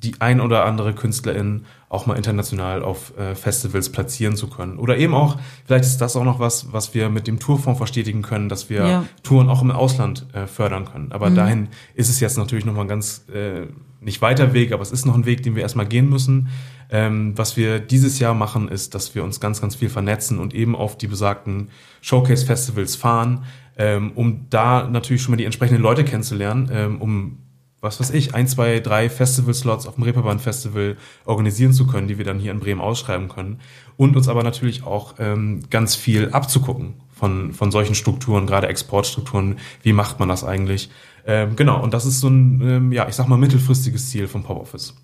[0.04, 4.78] die ein oder andere Künstlerin auch mal international auf äh, Festivals platzieren zu können.
[4.78, 8.22] Oder eben auch, vielleicht ist das auch noch was, was wir mit dem Tourfonds verstetigen
[8.22, 9.06] können, dass wir ja.
[9.24, 11.12] Touren auch im Ausland äh, fördern können.
[11.12, 11.36] Aber mhm.
[11.36, 13.66] dahin ist es jetzt natürlich nochmal ganz, äh,
[14.02, 16.50] nicht weiter Weg, aber es ist noch ein Weg, den wir erstmal gehen müssen.
[16.92, 20.54] Ähm, was wir dieses Jahr machen, ist, dass wir uns ganz, ganz viel vernetzen und
[20.54, 21.70] eben auf die besagten
[22.02, 23.44] Showcase-Festivals fahren,
[23.78, 27.38] ähm, um da natürlich schon mal die entsprechenden Leute kennenzulernen, ähm, um
[27.82, 32.26] was weiß ich, ein, zwei, drei Festival-Slots auf dem Reeperbahn-Festival organisieren zu können, die wir
[32.26, 33.60] dann hier in Bremen ausschreiben können.
[33.98, 39.58] Und uns aber natürlich auch ähm, ganz viel abzugucken von, von solchen Strukturen, gerade Exportstrukturen.
[39.82, 40.89] Wie macht man das eigentlich?
[41.26, 44.44] Ähm, genau, und das ist so ein, ähm, ja, ich sag mal, mittelfristiges Ziel vom
[44.44, 44.96] Pop Office.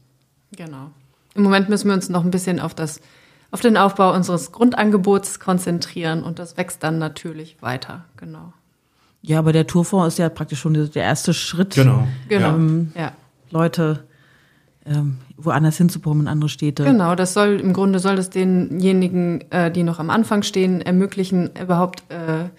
[0.56, 0.92] Genau.
[1.34, 3.02] Im Moment müssen wir uns noch ein bisschen auf das
[3.52, 8.52] auf den Aufbau unseres Grundangebots konzentrieren und das wächst dann natürlich weiter, genau.
[9.26, 11.76] Ja, aber der Tourfonds ist ja praktisch schon der erste Schritt.
[11.76, 12.08] Genau.
[12.30, 12.56] genau.
[12.56, 13.12] Ähm, ja.
[13.50, 14.04] Leute
[14.86, 16.84] ähm, woanders hinzubekommen in andere Städte.
[16.84, 21.50] Genau, das soll im Grunde soll das denjenigen, äh, die noch am Anfang stehen, ermöglichen,
[21.60, 22.50] überhaupt äh,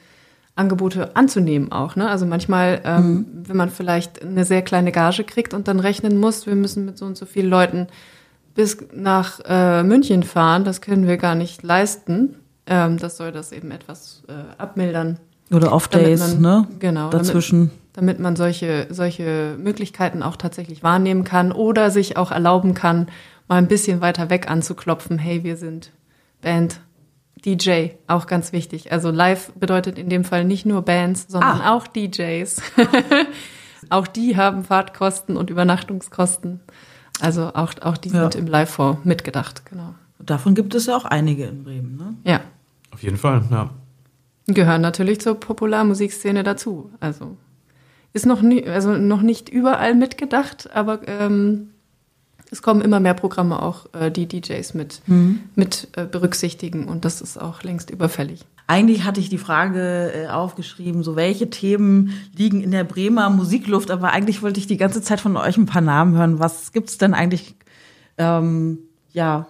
[0.57, 1.95] Angebote anzunehmen auch.
[1.95, 2.09] Ne?
[2.09, 3.27] Also manchmal, ähm, mhm.
[3.47, 6.99] wenn man vielleicht eine sehr kleine Gage kriegt und dann rechnen muss, wir müssen mit
[6.99, 7.87] so und so vielen Leuten
[8.55, 12.37] bis nach äh, München fahren, das können wir gar nicht leisten.
[12.67, 15.19] Ähm, das soll das eben etwas äh, abmildern.
[15.51, 16.67] Oder Off-Days, ne?
[16.79, 17.11] Genau.
[17.11, 17.71] Dazwischen.
[17.93, 23.07] Damit, damit man solche, solche Möglichkeiten auch tatsächlich wahrnehmen kann oder sich auch erlauben kann,
[23.49, 25.19] mal ein bisschen weiter weg anzuklopfen.
[25.19, 25.93] Hey, wir sind
[26.43, 26.81] Band,
[27.45, 28.91] DJ, auch ganz wichtig.
[28.91, 31.75] Also live bedeutet in dem Fall nicht nur Bands, sondern ah.
[31.75, 32.61] auch DJs.
[33.91, 36.61] auch die haben Fahrtkosten und Übernachtungskosten.
[37.21, 38.23] Also auch, auch die ja.
[38.23, 39.95] sind im Live-Fonds mitgedacht, genau.
[40.19, 42.15] Davon gibt es ja auch einige in Bremen, ne?
[42.25, 42.41] Ja.
[42.91, 43.71] Auf jeden Fall, ja.
[44.47, 46.91] Gehören natürlich zur Popularmusikszene dazu.
[47.01, 47.37] Also
[48.13, 51.71] ist noch nie, also noch nicht überall mitgedacht, aber ähm,
[52.51, 55.41] es kommen immer mehr Programme auch, äh, die DJs mit, mhm.
[55.55, 58.45] mit äh, berücksichtigen und das ist auch längst überfällig.
[58.69, 63.91] Eigentlich hatte ich die Frage äh, aufgeschrieben, so welche Themen liegen in der Bremer Musikluft,
[63.91, 66.39] aber eigentlich wollte ich die ganze Zeit von euch ein paar Namen hören.
[66.39, 67.55] Was gibt's denn eigentlich,
[68.19, 68.79] ähm,
[69.13, 69.47] ja,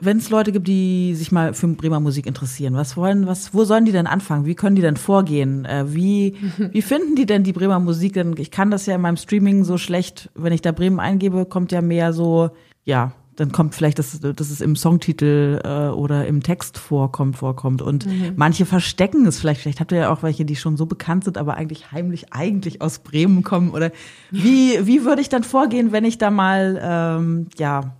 [0.00, 3.64] wenn es Leute gibt, die sich mal für Bremer Musik interessieren, was wollen, was, wo
[3.64, 4.46] sollen die denn anfangen?
[4.46, 5.64] Wie können die denn vorgehen?
[5.64, 6.36] Äh, wie,
[6.72, 8.12] wie finden die denn die Bremer Musik?
[8.12, 11.46] Denn ich kann das ja in meinem Streaming so schlecht, wenn ich da Bremen eingebe,
[11.46, 12.50] kommt ja mehr so,
[12.84, 17.82] ja, dann kommt vielleicht, dass, dass es im Songtitel äh, oder im Text vorkommt, vorkommt.
[17.82, 18.32] Und mhm.
[18.34, 19.60] manche verstecken es vielleicht.
[19.60, 22.82] Vielleicht habt ihr ja auch welche, die schon so bekannt sind, aber eigentlich heimlich eigentlich
[22.82, 23.70] aus Bremen kommen.
[23.70, 23.92] Oder
[24.32, 27.94] wie, wie würde ich dann vorgehen, wenn ich da mal ähm, ja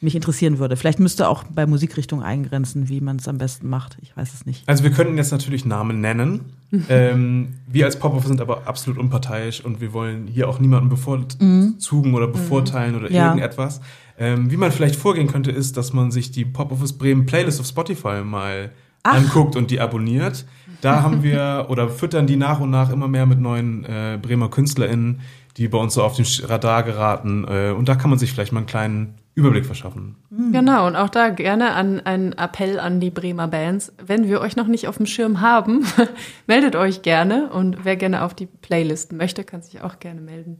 [0.00, 0.76] mich interessieren würde.
[0.76, 3.98] Vielleicht müsste auch bei Musikrichtung eingrenzen, wie man es am besten macht.
[4.00, 4.68] Ich weiß es nicht.
[4.68, 6.52] Also wir könnten jetzt natürlich Namen nennen.
[6.88, 11.76] ähm, wir als Pop-Off sind aber absolut unparteiisch und wir wollen hier auch niemanden bevorzugen
[12.10, 12.14] mhm.
[12.14, 12.98] oder bevorteilen mhm.
[12.98, 13.26] oder ja.
[13.26, 13.80] irgendetwas.
[14.18, 17.66] Ähm, wie man vielleicht vorgehen könnte, ist, dass man sich die Pop-Office Bremen Playlist auf
[17.66, 18.70] Spotify mal
[19.02, 19.14] Ach.
[19.14, 20.44] anguckt und die abonniert.
[20.80, 24.48] Da haben wir oder füttern die nach und nach immer mehr mit neuen äh, Bremer
[24.48, 25.20] KünstlerInnen,
[25.56, 27.44] die bei uns so auf den Radar geraten.
[27.48, 30.16] Äh, und da kann man sich vielleicht mal einen kleinen Überblick verschaffen.
[30.30, 30.52] Mhm.
[30.52, 33.92] Genau, und auch da gerne an einen Appell an die Bremer Bands.
[34.04, 35.86] Wenn wir euch noch nicht auf dem Schirm haben,
[36.48, 40.58] meldet euch gerne und wer gerne auf die Playlist möchte, kann sich auch gerne melden.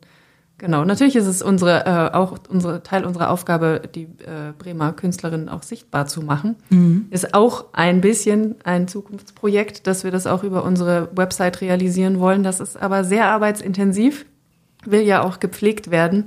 [0.58, 5.48] Genau, natürlich ist es unsere, äh, auch unsere Teil unserer Aufgabe, die äh, Bremer Künstlerinnen
[5.48, 6.56] auch sichtbar zu machen.
[6.70, 7.06] Mhm.
[7.10, 12.44] Ist auch ein bisschen ein Zukunftsprojekt, dass wir das auch über unsere Website realisieren wollen.
[12.44, 14.24] Das ist aber sehr arbeitsintensiv,
[14.84, 16.26] will ja auch gepflegt werden.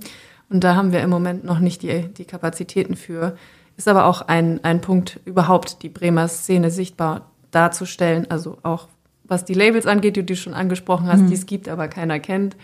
[0.52, 3.38] Und da haben wir im Moment noch nicht die, die Kapazitäten für.
[3.78, 8.30] Ist aber auch ein, ein Punkt, überhaupt die Bremer Szene sichtbar darzustellen.
[8.30, 8.88] Also auch
[9.24, 11.28] was die Labels angeht, die du schon angesprochen hast, mhm.
[11.28, 12.58] die es gibt, aber keiner kennt.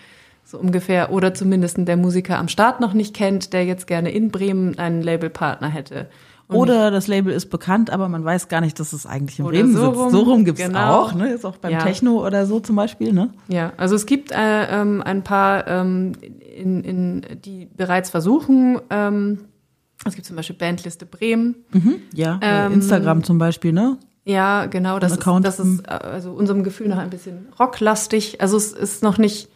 [0.43, 1.13] So ungefähr.
[1.13, 5.01] Oder zumindest der Musiker am Start noch nicht kennt, der jetzt gerne in Bremen einen
[5.01, 6.09] Labelpartner hätte.
[6.49, 9.73] Oder das Label ist bekannt, aber man weiß gar nicht, dass es eigentlich in Bremen
[9.73, 9.97] so sitzt.
[9.97, 11.01] Rum, so rum gibt's genau.
[11.01, 11.33] auch, ne?
[11.33, 11.79] Ist auch beim ja.
[11.79, 13.31] Techno oder so zum Beispiel, ne?
[13.49, 14.35] Ja, also es gibt äh,
[14.81, 16.13] ähm, ein paar, ähm,
[16.55, 19.39] in, in, die bereits versuchen, ähm,
[20.05, 21.55] es gibt zum Beispiel Bandliste Bremen.
[21.73, 23.97] Mhm, ja, ähm, Instagram zum Beispiel, ne?
[24.23, 28.39] Ja, genau, das, ist, das ist äh, also unserem Gefühl nach ein bisschen rocklastig.
[28.41, 29.49] Also es ist noch nicht,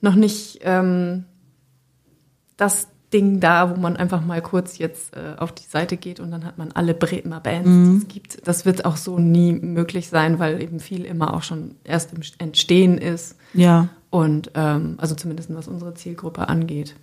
[0.00, 1.24] noch nicht ähm,
[2.56, 6.30] das Ding da, wo man einfach mal kurz jetzt äh, auf die Seite geht und
[6.30, 7.90] dann hat man alle Bremer Bands, mhm.
[7.90, 8.46] die es gibt.
[8.46, 12.20] Das wird auch so nie möglich sein, weil eben viel immer auch schon erst im
[12.38, 13.36] Entstehen ist.
[13.52, 13.88] Ja.
[14.10, 16.94] Und ähm, also zumindest was unsere Zielgruppe angeht.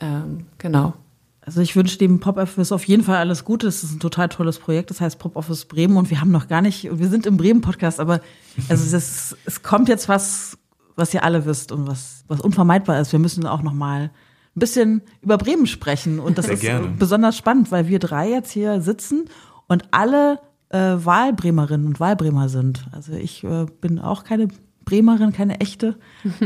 [0.00, 0.94] Ähm, genau.
[1.40, 3.68] Also ich wünsche dem Pop Office auf jeden Fall alles Gute.
[3.68, 4.90] Es ist ein total tolles Projekt.
[4.90, 7.60] Das heißt Pop Office Bremen und wir haben noch gar nicht, wir sind im Bremen
[7.60, 8.20] Podcast, aber
[8.68, 10.58] also es, es kommt jetzt was,
[10.96, 13.12] was ihr alle wisst und was, was unvermeidbar ist.
[13.12, 14.10] Wir müssen auch noch mal
[14.58, 16.20] bisschen über Bremen sprechen.
[16.20, 16.88] Und das Sehr ist gerne.
[16.98, 19.26] besonders spannend, weil wir drei jetzt hier sitzen
[19.66, 20.40] und alle
[20.70, 22.86] äh, Wahlbremerinnen und Wahlbremer sind.
[22.92, 24.48] Also ich äh, bin auch keine
[24.84, 25.96] Bremerin, keine echte,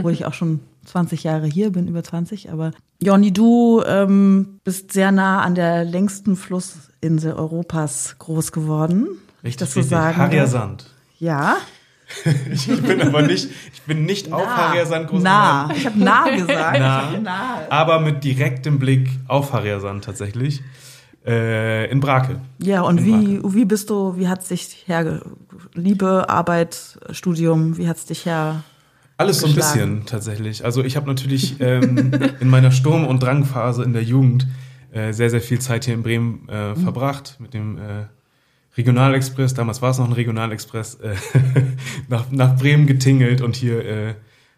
[0.03, 2.51] wo ich auch schon 20 Jahre hier bin, über 20.
[2.51, 9.07] Aber Jonny, du ähm, bist sehr nah an der längsten Flussinsel Europas groß geworden.
[9.45, 10.17] Richtig, das so sagen.
[10.17, 10.87] Harrier Sand.
[11.19, 11.57] Ja.
[12.53, 15.99] ich bin aber nicht, ich bin nicht nah, auf Harrier Sand groß Nah, ich habe
[15.99, 16.79] nah gesagt.
[16.79, 17.59] nah, nah.
[17.71, 20.63] Aber mit direktem Blick auf Harrier Sand tatsächlich.
[21.25, 22.41] Äh, in Brake.
[22.59, 23.55] Ja, und in wie, Brake.
[23.55, 25.23] wie bist du, wie hat es dich her,
[25.75, 28.65] Liebe, Arbeit, Studium, wie hat es dich her?
[29.19, 30.65] Alles so ein bisschen tatsächlich.
[30.65, 34.49] Also ich habe natürlich ähm, in meiner Sturm- und Drangphase in der Jugend
[34.91, 36.77] äh, sehr, sehr viel Zeit hier in Bremen äh, mhm.
[36.77, 38.07] verbracht mit dem äh,
[38.77, 41.15] Regionalexpress, damals war es noch ein Regionalexpress, äh,
[42.09, 44.15] nach, nach Bremen getingelt und hier äh,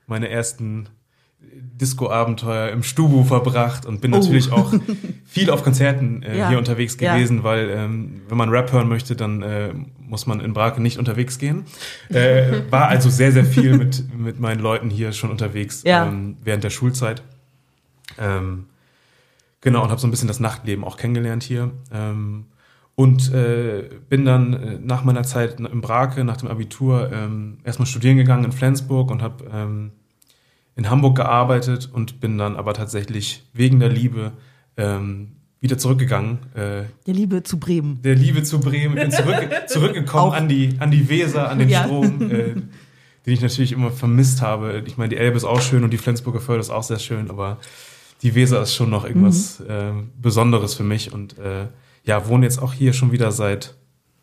[0.06, 0.88] meine ersten
[1.80, 4.18] Disco-Abenteuer im Stubu verbracht und bin oh.
[4.18, 4.72] natürlich auch
[5.24, 6.48] viel auf Konzerten äh, ja.
[6.48, 7.44] hier unterwegs gewesen, ja.
[7.44, 11.38] weil ähm, wenn man Rap hören möchte, dann äh, muss man in Brake nicht unterwegs
[11.38, 11.64] gehen.
[12.10, 16.06] Äh, war also sehr, sehr viel mit, mit meinen Leuten hier schon unterwegs ja.
[16.06, 17.22] ähm, während der Schulzeit.
[18.18, 18.66] Ähm,
[19.60, 21.72] genau, und habe so ein bisschen das Nachtleben auch kennengelernt hier.
[21.92, 22.46] Ähm,
[22.96, 27.86] und äh, bin dann äh, nach meiner Zeit im Brake, nach dem Abitur, ähm, erstmal
[27.86, 29.92] studieren gegangen in Flensburg und habe ähm,
[30.76, 34.32] in Hamburg gearbeitet und bin dann aber tatsächlich wegen der Liebe
[34.76, 36.38] ähm, wieder zurückgegangen.
[36.54, 38.00] Äh, der Liebe zu Bremen.
[38.02, 38.94] Der Liebe zu Bremen.
[38.94, 41.84] Bin zurück, zurückgekommen an die, an die Weser, an den ja.
[41.84, 42.54] Strom, äh,
[43.26, 44.82] den ich natürlich immer vermisst habe.
[44.86, 47.30] Ich meine, die Elbe ist auch schön und die Flensburger Förde ist auch sehr schön,
[47.30, 47.58] aber
[48.22, 49.66] die Weser ist schon noch irgendwas mhm.
[49.68, 51.66] äh, Besonderes für mich und äh,
[52.04, 53.74] ja, wohne jetzt auch hier schon wieder seit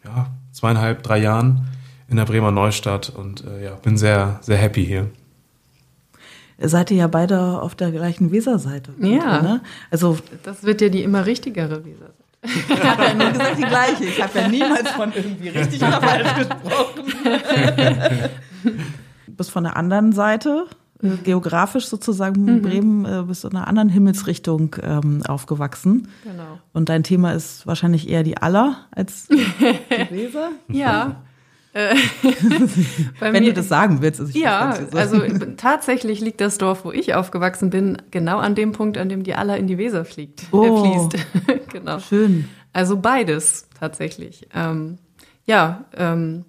[0.05, 1.67] ja, zweieinhalb, drei Jahren
[2.07, 5.09] in der Bremer Neustadt und äh, ja, bin sehr, sehr happy hier.
[6.63, 8.93] Seid ihr ja beide auf der gleichen Weserseite.
[8.99, 9.41] Ja.
[9.41, 9.61] Ne?
[9.89, 12.21] Also das wird ja die immer richtigere Weserseite.
[12.43, 14.03] Ich habe ja nur gesagt die gleiche.
[14.05, 17.13] Ich habe ja niemals von irgendwie richtig oder falsch gesprochen.
[19.27, 20.67] du bist von der anderen Seite,
[21.03, 22.61] äh, geografisch sozusagen mhm.
[22.61, 26.07] Bremen, äh, bist in einer anderen Himmelsrichtung ähm, aufgewachsen.
[26.23, 26.59] Genau.
[26.73, 29.45] Und dein Thema ist wahrscheinlich eher die Aller als die
[30.09, 30.49] Weser.
[30.67, 31.23] ja.
[31.73, 31.95] Äh,
[33.19, 34.19] Wenn mir, du das sagen willst.
[34.19, 35.21] Also ja, also
[35.55, 39.35] tatsächlich liegt das Dorf, wo ich aufgewachsen bin, genau an dem Punkt, an dem die
[39.35, 41.69] Aller in die Weser fliegt, oh, äh, fließt.
[41.71, 41.99] genau.
[41.99, 42.49] Schön.
[42.73, 44.49] Also beides tatsächlich.
[44.53, 44.97] Ähm,
[45.45, 46.43] ja, ähm,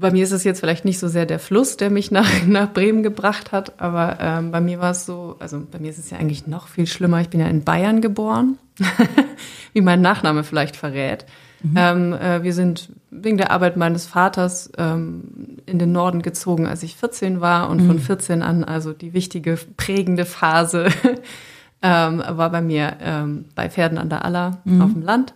[0.00, 2.72] bei mir ist es jetzt vielleicht nicht so sehr der Fluss, der mich nach, nach
[2.72, 6.10] Bremen gebracht hat, aber ähm, bei mir war es so, also bei mir ist es
[6.10, 7.20] ja eigentlich noch viel schlimmer.
[7.20, 8.58] Ich bin ja in Bayern geboren,
[9.72, 11.26] wie mein Nachname vielleicht verrät.
[11.62, 11.74] Mhm.
[11.76, 16.82] Ähm, äh, wir sind wegen der Arbeit meines Vaters ähm, in den Norden gezogen, als
[16.82, 17.86] ich 14 war und mhm.
[17.86, 20.88] von 14 an, also die wichtige, prägende Phase,
[21.82, 24.82] ähm, war bei mir ähm, bei Pferden an der Aller mhm.
[24.82, 25.34] auf dem Land.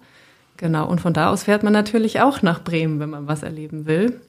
[0.56, 3.86] Genau, und von da aus fährt man natürlich auch nach Bremen, wenn man was erleben
[3.86, 4.20] will.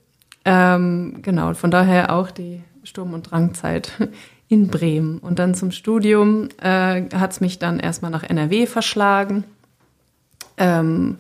[0.46, 3.92] Ähm, genau, von daher auch die Sturm- und Drangzeit
[4.48, 5.20] in Bremen.
[5.20, 9.44] Und dann zum Studium äh, hat es mich dann erstmal nach NRW verschlagen.
[10.58, 11.18] Ähm,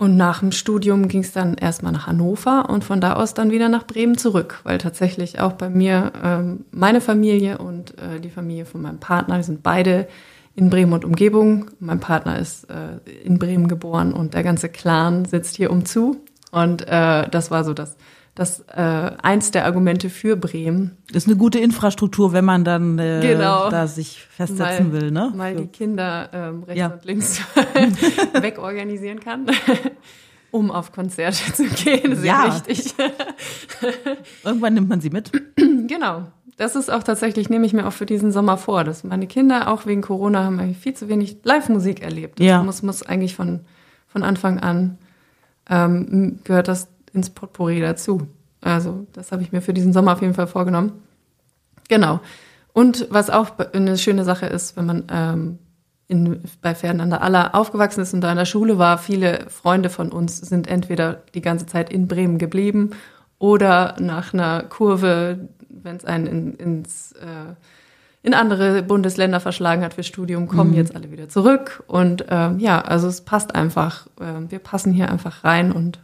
[0.00, 3.50] und nach dem Studium ging es dann erstmal nach Hannover und von da aus dann
[3.50, 8.30] wieder nach Bremen zurück, weil tatsächlich auch bei mir ähm, meine Familie und äh, die
[8.30, 10.08] Familie von meinem Partner, die sind beide
[10.56, 11.70] in Bremen und Umgebung.
[11.80, 16.16] Mein Partner ist äh, in Bremen geboren und der ganze Clan sitzt hier umzu.
[16.50, 17.98] Und äh, das war so das
[18.34, 20.96] das äh, eins der Argumente für Bremen.
[21.08, 23.70] Das ist eine gute Infrastruktur, wenn man dann äh, genau.
[23.70, 25.32] da sich festsetzen mal, will, ne?
[25.34, 26.86] Mal die Kinder ähm, rechts ja.
[26.88, 27.40] und links
[28.40, 29.46] wegorganisieren kann.
[30.50, 32.46] um auf Konzerte zu gehen, sehr ja.
[32.46, 32.94] wichtig.
[34.44, 35.30] Irgendwann nimmt man sie mit.
[35.56, 36.26] Genau.
[36.56, 39.68] Das ist auch tatsächlich, nehme ich mir auch für diesen Sommer vor, dass meine Kinder
[39.68, 42.38] auch wegen Corona haben viel zu wenig Live-Musik erlebt.
[42.38, 42.62] Das ja.
[42.62, 43.60] muss, muss eigentlich von,
[44.08, 44.98] von Anfang an
[45.70, 48.28] ähm, gehört das ins Potpourri dazu.
[48.60, 50.92] Also das habe ich mir für diesen Sommer auf jeden Fall vorgenommen.
[51.88, 52.20] Genau.
[52.72, 55.58] Und was auch eine schöne Sache ist, wenn man ähm,
[56.06, 59.46] in, bei Pferden an der Aller aufgewachsen ist und da in der Schule war, viele
[59.48, 62.90] Freunde von uns sind entweder die ganze Zeit in Bremen geblieben
[63.38, 67.54] oder nach einer Kurve, wenn es einen in, ins, äh,
[68.22, 70.76] in andere Bundesländer verschlagen hat für Studium, kommen mhm.
[70.76, 71.82] jetzt alle wieder zurück.
[71.86, 74.06] Und ähm, ja, also es passt einfach.
[74.20, 76.00] Äh, wir passen hier einfach rein und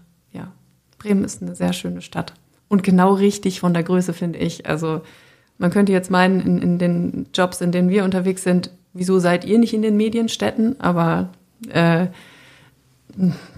[1.06, 2.34] Bremen ist eine sehr schöne Stadt.
[2.68, 4.66] Und genau richtig von der Größe, finde ich.
[4.66, 5.02] Also
[5.56, 9.44] man könnte jetzt meinen, in, in, den Jobs, in denen wir unterwegs sind, wieso seid
[9.44, 10.80] ihr nicht in den Medienstädten?
[10.80, 11.28] Aber
[11.68, 12.08] äh,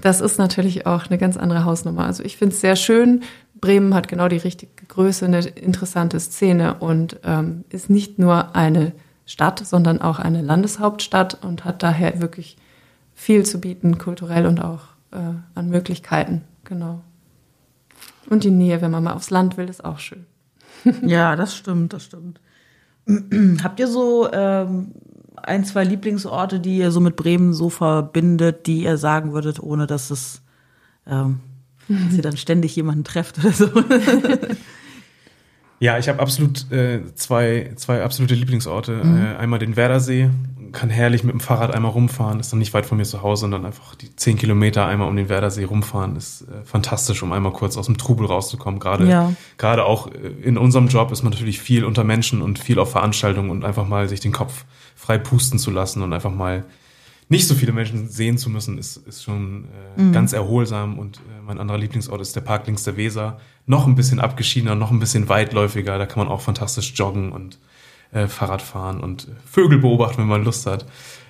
[0.03, 2.05] das ist natürlich auch eine ganz andere Hausnummer.
[2.05, 3.23] Also ich finde es sehr schön.
[3.61, 8.93] Bremen hat genau die richtige Größe, eine interessante Szene und ähm, ist nicht nur eine
[9.25, 12.59] Stadt, sondern auch eine Landeshauptstadt und hat daher wirklich
[13.15, 14.81] viel zu bieten, kulturell und auch
[15.13, 15.17] äh,
[15.55, 16.43] an Möglichkeiten.
[16.65, 17.01] Genau.
[18.29, 20.27] Und die Nähe, wenn man mal aufs Land will, ist auch schön.
[21.03, 22.41] ja, das stimmt, das stimmt.
[23.63, 24.93] Habt ihr so ähm,
[25.37, 29.87] ein, zwei Lieblingsorte, die ihr so mit Bremen so verbindet, die ihr sagen würdet, ohne
[29.87, 30.43] dass es
[31.07, 31.41] ähm,
[31.89, 33.67] dass ihr dann ständig jemanden trefft oder so?
[35.81, 38.93] ja, ich habe absolut äh, zwei, zwei absolute Lieblingsorte.
[38.93, 39.25] Mhm.
[39.25, 40.31] Äh, einmal den Werdersee,
[40.73, 43.47] kann herrlich mit dem Fahrrad einmal rumfahren, ist dann nicht weit von mir zu Hause
[43.47, 47.33] und dann einfach die zehn Kilometer einmal um den Werdersee rumfahren, ist äh, fantastisch, um
[47.33, 48.81] einmal kurz aus dem Trubel rauszukommen.
[48.81, 49.33] Gerade, ja.
[49.57, 52.91] gerade auch äh, in unserem Job ist man natürlich viel unter Menschen und viel auf
[52.93, 54.65] Veranstaltungen und einfach mal sich den Kopf
[54.97, 56.65] frei pusten zu lassen und einfach mal
[57.29, 60.13] nicht so viele Menschen sehen zu müssen, ist, ist schon äh, mhm.
[60.13, 60.99] ganz erholsam.
[60.99, 63.39] Und äh, mein anderer Lieblingsort ist der Park links der Weser.
[63.67, 65.99] Noch ein bisschen abgeschiedener, noch ein bisschen weitläufiger.
[65.99, 67.59] Da kann man auch fantastisch joggen und
[68.13, 70.87] äh, Fahrrad fahren und Vögel beobachten, wenn man Lust hat.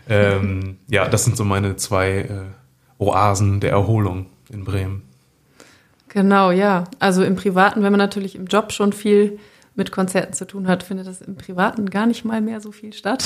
[0.09, 5.03] Ähm, ja, das sind so meine zwei äh, Oasen der Erholung in Bremen.
[6.09, 6.85] Genau, ja.
[7.01, 9.39] Also im Privaten, wenn man natürlich im Job schon viel
[9.79, 12.93] mit Konzerten zu tun hat, findet das im Privaten gar nicht mal mehr so viel
[12.93, 13.25] statt.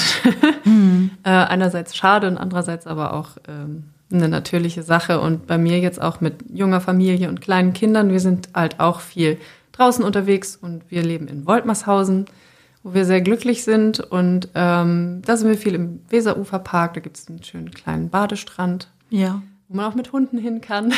[0.65, 1.11] Mhm.
[1.25, 5.21] äh, einerseits schade und andererseits aber auch ähm, eine natürliche Sache.
[5.21, 9.01] Und bei mir jetzt auch mit junger Familie und kleinen Kindern, wir sind halt auch
[9.01, 9.39] viel
[9.73, 12.27] draußen unterwegs und wir leben in Woltmershausen
[12.83, 14.01] wo wir sehr glücklich sind.
[14.01, 16.95] Und ähm, da sind wir viel im Weseruferpark.
[16.95, 19.43] Da gibt es einen schönen kleinen Badestrand, ja.
[19.69, 20.93] wo man auch mit Hunden hin kann.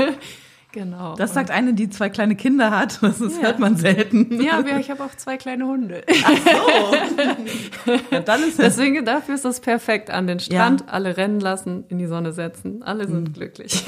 [0.76, 1.16] Genau.
[1.16, 3.02] Das sagt eine, die zwei kleine Kinder hat.
[3.02, 3.28] Das Ja.
[3.40, 4.42] hört man selten.
[4.42, 6.04] Ja, aber ich habe auch zwei kleine Hunde.
[6.06, 7.92] so.
[8.10, 8.58] ja, dann ist.
[8.58, 10.10] Deswegen, dafür ist das perfekt.
[10.10, 12.82] An den Strand, alle rennen lassen, in die Sonne setzen.
[12.82, 13.86] Alle sind glücklich.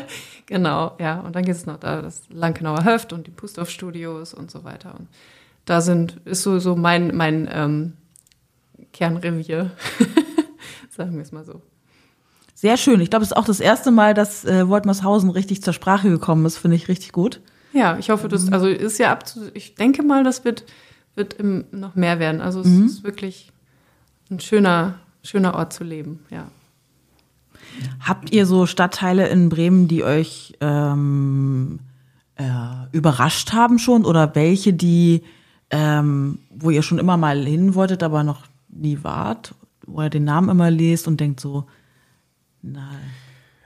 [0.46, 1.20] genau, ja.
[1.20, 4.94] Und dann gibt es noch da das Lankenauer Höft und die Pustorf-Studios und so weiter.
[4.98, 5.08] Und
[5.66, 7.92] da sind, ist so, so mein, mein ähm,
[8.94, 9.72] Kernrevier.
[10.88, 11.60] Sagen wir es mal so.
[12.60, 13.00] Sehr schön.
[13.00, 16.44] Ich glaube, es ist auch das erste Mal, dass äh, Woltmershausen richtig zur Sprache gekommen
[16.44, 16.58] ist.
[16.58, 17.40] Finde ich richtig gut.
[17.72, 20.66] Ja, ich hoffe, das, also ist ja ab zu, ich denke mal, das wird,
[21.14, 22.42] wird im, noch mehr werden.
[22.42, 23.50] Also es ist wirklich
[24.30, 26.48] ein schöner, schöner Ort zu leben, ja.
[27.98, 31.78] Habt ihr so Stadtteile in Bremen, die euch ähm,
[32.34, 32.44] äh,
[32.92, 34.04] überrascht haben schon?
[34.04, 35.22] Oder welche, die,
[35.70, 39.54] ähm, wo ihr schon immer mal hin wolltet, aber noch nie wart?
[39.86, 41.64] Wo ihr den Namen immer lest und denkt so,
[42.62, 43.00] nein.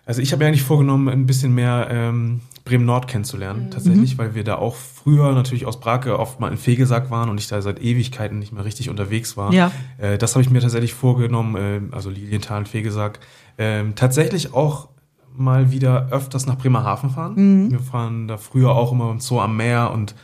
[0.07, 4.35] Also ich habe mir eigentlich vorgenommen, ein bisschen mehr ähm, Bremen Nord kennenzulernen, tatsächlich, weil
[4.35, 7.63] wir da auch früher natürlich aus Brake oft mal in Fegesack waren und ich da
[7.63, 9.53] seit Ewigkeiten nicht mehr richtig unterwegs war.
[9.53, 9.73] Ja.
[9.99, 13.21] Äh, das habe ich mir tatsächlich vorgenommen, äh, also Lilienthal und Fegesack.
[13.57, 14.89] Ähm, tatsächlich auch
[15.35, 17.71] mal wieder öfters nach Bremerhaven fahren.
[17.71, 20.15] Wir fahren da früher auch immer im Zoo am Meer und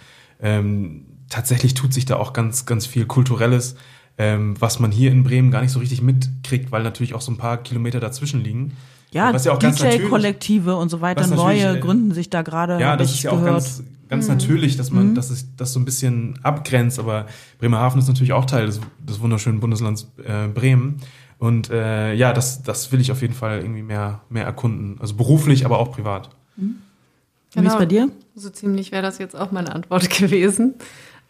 [0.41, 3.77] ähm, tatsächlich tut sich da auch ganz, ganz viel Kulturelles,
[4.21, 7.33] ähm, was man hier in Bremen gar nicht so richtig mitkriegt, weil natürlich auch so
[7.33, 8.77] ein paar Kilometer dazwischen liegen.
[9.13, 12.79] Ja, ja DJ-Kollektive und so weiter, neue äh, gründen sich da gerade.
[12.79, 13.55] Ja, das ist ja auch gehört.
[13.55, 18.09] ganz, ganz natürlich, dass man, dass es das so ein bisschen abgrenzt, aber Bremerhaven ist
[18.09, 20.99] natürlich auch Teil des, des wunderschönen Bundeslands äh, Bremen.
[21.39, 24.99] Und äh, ja, das, das will ich auf jeden Fall irgendwie mehr, mehr erkunden.
[25.01, 26.29] Also beruflich, aber auch privat.
[26.57, 28.11] Wie ist bei dir?
[28.35, 30.75] So ziemlich wäre das jetzt auch meine Antwort gewesen.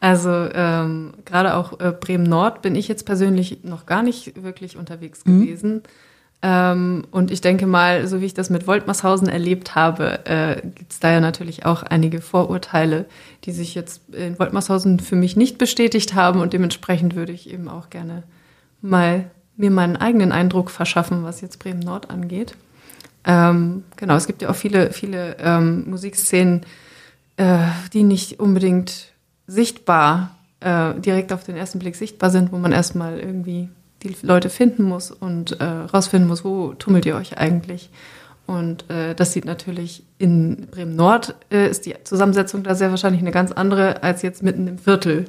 [0.00, 4.78] Also ähm, gerade auch äh, Bremen Nord bin ich jetzt persönlich noch gar nicht wirklich
[4.78, 5.82] unterwegs gewesen.
[6.42, 10.92] Ähm, und ich denke mal, so wie ich das mit Woltmershausen erlebt habe, äh, gibt
[10.92, 13.04] es da ja natürlich auch einige Vorurteile,
[13.44, 16.40] die sich jetzt in Woltmershausen für mich nicht bestätigt haben.
[16.40, 18.22] Und dementsprechend würde ich eben auch gerne
[18.80, 22.54] mal mir meinen eigenen Eindruck verschaffen, was jetzt Bremen Nord angeht.
[23.26, 26.62] Ähm, genau, es gibt ja auch viele, viele ähm, Musikszenen,
[27.36, 27.58] äh,
[27.92, 29.09] die nicht unbedingt
[29.50, 33.68] sichtbar, äh, direkt auf den ersten Blick sichtbar sind, wo man erstmal irgendwie
[34.02, 37.90] die Leute finden muss und äh, rausfinden muss, wo tummelt ihr euch eigentlich.
[38.46, 43.20] Und äh, das sieht natürlich in Bremen Nord, äh, ist die Zusammensetzung da sehr wahrscheinlich
[43.20, 45.26] eine ganz andere als jetzt mitten im Viertel.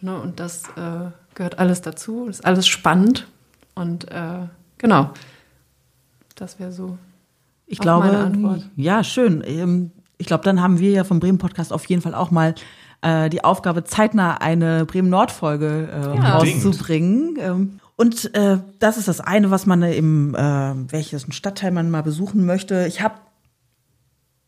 [0.00, 0.16] Ne?
[0.18, 3.26] Und das äh, gehört alles dazu, ist alles spannend.
[3.74, 4.46] Und äh,
[4.78, 5.10] genau,
[6.36, 6.98] das wäre so
[7.66, 8.68] Ich glaube, meine Antwort.
[8.76, 9.42] ja, schön.
[9.46, 12.54] Ähm, Ich glaube, dann haben wir ja vom Bremen Podcast auf jeden Fall auch mal
[13.02, 16.38] äh, die Aufgabe, zeitnah eine Bremen Nord Folge äh, Ja.
[16.38, 17.36] rauszubringen.
[17.38, 20.38] Ähm, und äh, das ist das eine, was man im äh,
[20.90, 22.86] welches Stadtteil man mal besuchen möchte.
[22.86, 23.14] Ich habe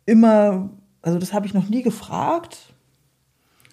[0.07, 0.71] immer,
[1.03, 2.59] also das habe ich noch nie gefragt.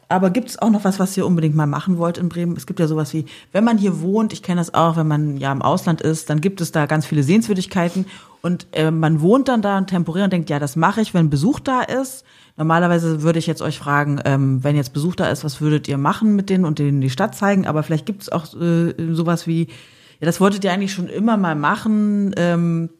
[0.09, 2.57] Aber gibt es auch noch was, was ihr unbedingt mal machen wollt in Bremen?
[2.57, 5.37] Es gibt ja sowas wie, wenn man hier wohnt, ich kenne das auch, wenn man
[5.37, 8.05] ja im Ausland ist, dann gibt es da ganz viele Sehenswürdigkeiten
[8.41, 11.61] und äh, man wohnt dann da temporär und denkt, ja, das mache ich, wenn Besuch
[11.61, 12.25] da ist.
[12.61, 15.97] Normalerweise würde ich jetzt euch fragen, ähm, wenn jetzt Besuch da ist, was würdet ihr
[15.97, 17.65] machen mit denen und denen die Stadt zeigen?
[17.65, 19.61] Aber vielleicht gibt es auch äh, sowas wie,
[20.19, 22.91] ja, das wolltet ihr eigentlich schon immer mal machen ähm,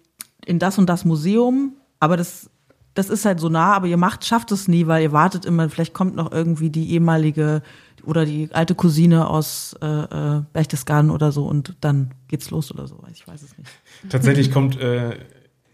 [0.48, 2.50] in das und das Museum, aber das
[2.96, 5.70] das ist halt so nah, aber ihr macht, schafft es nie, weil ihr wartet immer,
[5.70, 7.62] vielleicht kommt noch irgendwie die ehemalige
[8.04, 12.88] oder die alte Cousine aus äh, äh, Berchtesgaden oder so und dann geht's los oder
[12.88, 12.98] so.
[13.14, 13.70] Ich weiß es nicht.
[14.10, 15.20] Tatsächlich kommt äh,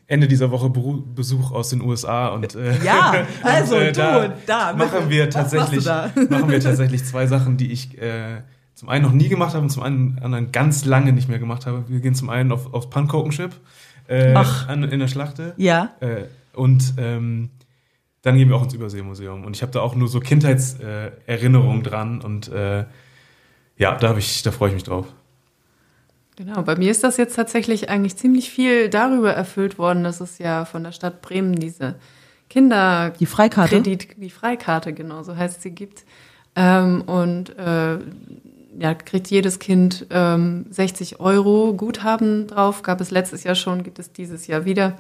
[0.08, 4.34] Ende dieser Woche Besuch aus den USA und äh, Ja, also und, äh, du, da,
[4.46, 6.12] da, machen wir tatsächlich da?
[6.30, 8.42] machen wir tatsächlich zwei Sachen, die ich äh,
[8.74, 11.84] zum einen noch nie gemacht habe und zum anderen ganz lange nicht mehr gemacht habe.
[11.88, 13.52] Wir gehen zum einen auf, aufs Pankokenship
[14.08, 14.70] äh, Ach.
[14.70, 15.54] an, in der Schlachte.
[15.58, 17.50] Ja, Äh, und ähm,
[18.22, 19.46] dann gehen wir auch ins Überseemuseum.
[19.46, 22.22] Und ich habe da auch nur so Kindheitserinnerungen äh, dran.
[22.22, 22.86] Und äh,
[23.78, 25.06] ja, da, hab ich, da freue ich mich drauf.
[26.38, 30.38] Genau, bei mir ist das jetzt tatsächlich eigentlich ziemlich viel darüber erfüllt worden, dass es
[30.38, 31.96] ja von der Stadt Bremen diese
[32.50, 33.82] Kinderkredit, die Freikarte.
[33.82, 36.06] die Freikarte, genau, so heißt sie, gibt.
[36.56, 37.98] Ähm, und äh,
[38.80, 42.84] ja, kriegt jedes Kind ähm, 60 Euro Guthaben drauf.
[42.84, 44.98] Gab es letztes Jahr schon, gibt es dieses Jahr wieder.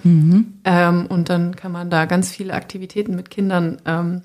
[0.64, 4.24] Ähm, und dann kann man da ganz viele Aktivitäten mit Kindern, ähm,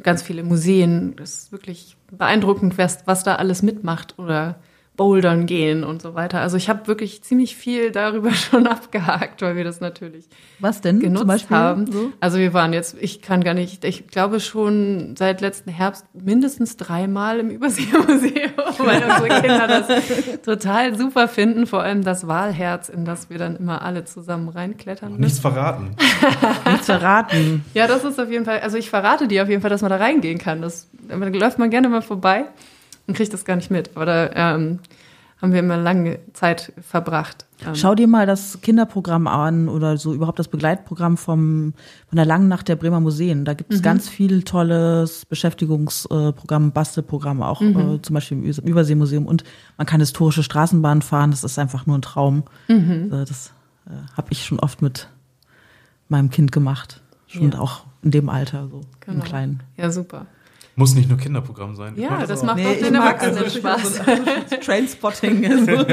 [0.00, 1.16] ganz viele Museen.
[1.16, 4.54] Das ist wirklich beeindruckend, was, was da alles mitmacht oder
[4.98, 6.40] Bouldern gehen und so weiter.
[6.40, 10.26] Also ich habe wirklich ziemlich viel darüber schon abgehakt, weil wir das natürlich
[10.58, 11.56] Was denn genutzt zum Beispiel?
[11.56, 11.90] haben.
[11.90, 12.12] So?
[12.20, 16.76] Also wir waren jetzt, ich kann gar nicht, ich glaube schon seit letzten Herbst mindestens
[16.76, 19.86] dreimal im Überseemuseum, weil unsere Kinder das
[20.44, 25.10] total super finden, vor allem das Wahlherz, in das wir dann immer alle zusammen reinklettern.
[25.10, 25.20] müssen.
[25.22, 25.94] Nichts verraten.
[26.66, 27.64] Nichts verraten.
[27.72, 29.90] Ja, das ist auf jeden Fall, also ich verrate dir auf jeden Fall, dass man
[29.90, 30.60] da reingehen kann.
[30.60, 32.46] Das, da läuft man gerne mal vorbei
[33.08, 33.90] und kriegt das gar nicht mit.
[33.96, 34.78] Aber da ähm,
[35.42, 37.46] haben wir immer lange Zeit verbracht.
[37.64, 41.74] Ähm, Schau dir mal das Kinderprogramm an oder so überhaupt das Begleitprogramm vom,
[42.08, 43.44] von der langen Nacht der Bremer Museen.
[43.44, 49.26] Da gibt es ganz viel tolles Beschäftigungsprogramm, Bastelprogramm, auch äh, zum Beispiel im Überseemuseum.
[49.26, 49.44] Und
[49.76, 52.44] man kann historische Straßenbahn fahren, das ist einfach nur ein Traum.
[52.68, 53.52] Äh, Das
[53.86, 55.08] äh, habe ich schon oft mit
[56.08, 57.00] meinem Kind gemacht.
[57.26, 57.58] Schon Ja.
[57.60, 59.24] auch in dem Alter, so im Genau.
[59.24, 59.62] Kleinen.
[59.76, 60.26] Ja, super.
[60.78, 61.94] Muss nicht nur Kinderprogramm sein.
[61.96, 62.44] Ja, das auch.
[62.44, 64.00] macht auch ich den Erwachsenen also Spaß.
[64.64, 65.72] Trainspotting, also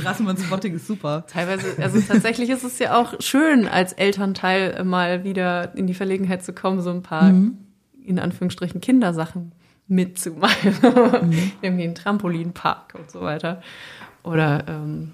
[0.00, 1.26] Straßenbahnspotting ist super.
[1.26, 6.42] Teilweise, also tatsächlich ist es ja auch schön, als Elternteil mal wieder in die Verlegenheit
[6.42, 9.52] zu kommen, so ein paar, in Anführungsstrichen, Kindersachen
[9.86, 10.76] mitzumachen.
[11.60, 13.60] Irgendwie ein Trampolinpark und so weiter.
[14.22, 15.10] Oder, ähm,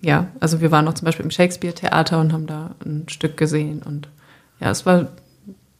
[0.00, 3.82] ja, also wir waren auch zum Beispiel im Shakespeare-Theater und haben da ein Stück gesehen.
[3.82, 4.08] Und
[4.60, 5.08] ja, es war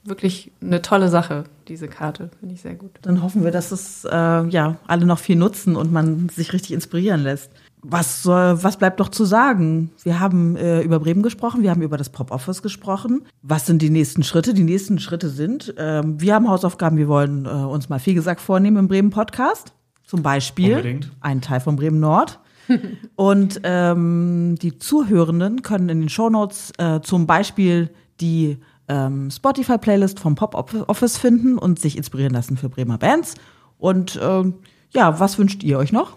[0.04, 2.30] wirklich eine tolle Sache, diese Karte.
[2.40, 2.90] Finde ich sehr gut.
[3.02, 4.08] Dann hoffen wir, dass es äh,
[4.48, 7.50] ja alle noch viel nutzen und man sich richtig inspirieren lässt.
[7.84, 9.90] Was soll, was bleibt noch zu sagen?
[10.04, 13.22] Wir haben äh, über Bremen gesprochen, wir haben über das Pop-Office gesprochen.
[13.42, 14.54] Was sind die nächsten Schritte?
[14.54, 18.40] Die nächsten Schritte sind, ähm, wir haben Hausaufgaben, wir wollen äh, uns mal viel gesagt
[18.40, 19.72] vornehmen im Bremen Podcast.
[20.04, 21.10] Zum Beispiel Unbedingt.
[21.20, 22.38] ein Teil von Bremen Nord.
[23.16, 27.90] Und ähm, die Zuhörenden können in den Shownotes äh, zum Beispiel
[28.20, 28.58] die
[28.88, 33.34] ähm, Spotify-Playlist vom Pop Office finden und sich inspirieren lassen für Bremer Bands.
[33.78, 34.54] Und ähm,
[34.90, 36.16] ja, was wünscht ihr euch noch?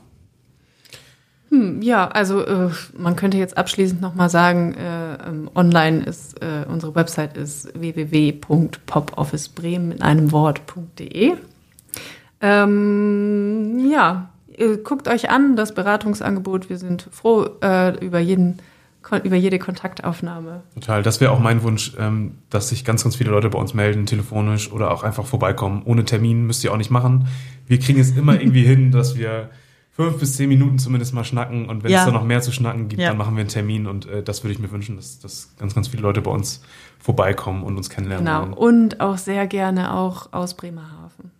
[1.81, 6.95] Ja, also äh, man könnte jetzt abschließend nochmal sagen, äh, ähm, online ist, äh, unsere
[6.95, 11.33] Website ist www.popofficebremen in einem Wort.de.
[12.41, 16.69] Ähm, ja, äh, guckt euch an, das Beratungsangebot.
[16.69, 18.57] Wir sind froh äh, über, jeden,
[19.23, 20.63] über jede Kontaktaufnahme.
[20.73, 21.03] Total.
[21.03, 24.05] Das wäre auch mein Wunsch, ähm, dass sich ganz, ganz viele Leute bei uns melden,
[24.05, 25.83] telefonisch oder auch einfach vorbeikommen.
[25.85, 27.27] Ohne Termin müsst ihr auch nicht machen.
[27.67, 29.49] Wir kriegen es immer irgendwie hin, dass wir
[29.91, 31.99] fünf bis zehn Minuten zumindest mal schnacken und wenn Ja.
[31.99, 33.09] es da noch mehr zu schnacken gibt, Ja.
[33.09, 35.73] dann machen wir einen Termin und äh, das würde ich mir wünschen, dass, dass ganz,
[35.73, 36.61] ganz viele Leute bei uns
[36.99, 38.41] vorbeikommen und uns kennenlernen Genau.
[38.41, 38.53] wollen.
[38.53, 41.31] Und auch sehr gerne auch aus Bremerhaven.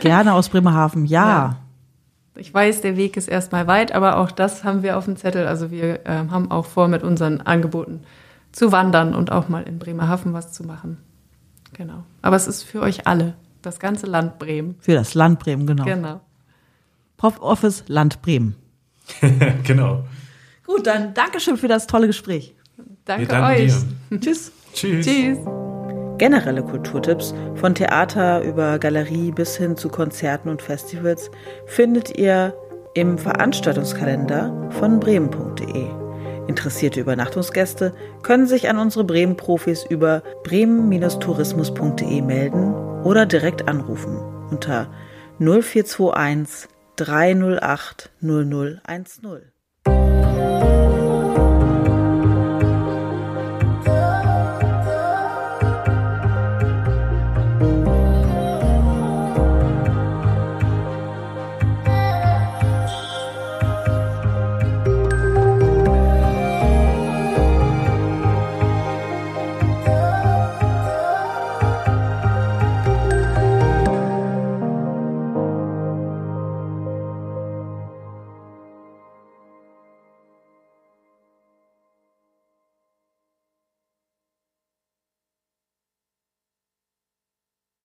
[0.00, 1.26] Gerne aus Bremerhaven, ja.
[1.28, 1.56] Ja.
[2.38, 5.46] Ich weiß, der Weg ist erstmal weit, aber auch das haben wir auf dem Zettel.
[5.46, 8.00] Also wir ähm, haben auch vor, mit unseren Angeboten
[8.52, 10.98] zu wandern und auch mal in Bremerhaven was zu machen.
[11.72, 12.04] Genau.
[12.22, 14.76] Aber es ist für euch alle, das ganze Land Bremen.
[14.80, 15.84] Für das Land Bremen, genau.
[15.84, 16.20] Genau.
[17.16, 18.56] Pop Office Land Bremen.
[19.64, 20.04] genau.
[20.66, 22.54] Gut, dann Dankeschön für das tolle Gespräch.
[23.04, 23.72] Danke euch.
[24.10, 24.20] dir.
[24.20, 24.52] Tschüss.
[24.72, 25.06] Tschüss.
[25.06, 25.38] Tschüss.
[26.18, 31.30] Generelle Kulturtipps von Theater über Galerie bis hin zu Konzerten und Festivals
[31.66, 32.54] findet ihr
[32.94, 35.86] im Veranstaltungskalender von bremen.de.
[36.48, 44.16] Interessierte Übernachtungsgäste können sich an unsere Bremen-Profis über bremen-tourismus.de melden oder direkt anrufen
[44.50, 44.88] unter
[45.38, 49.55] 0421 308 0010.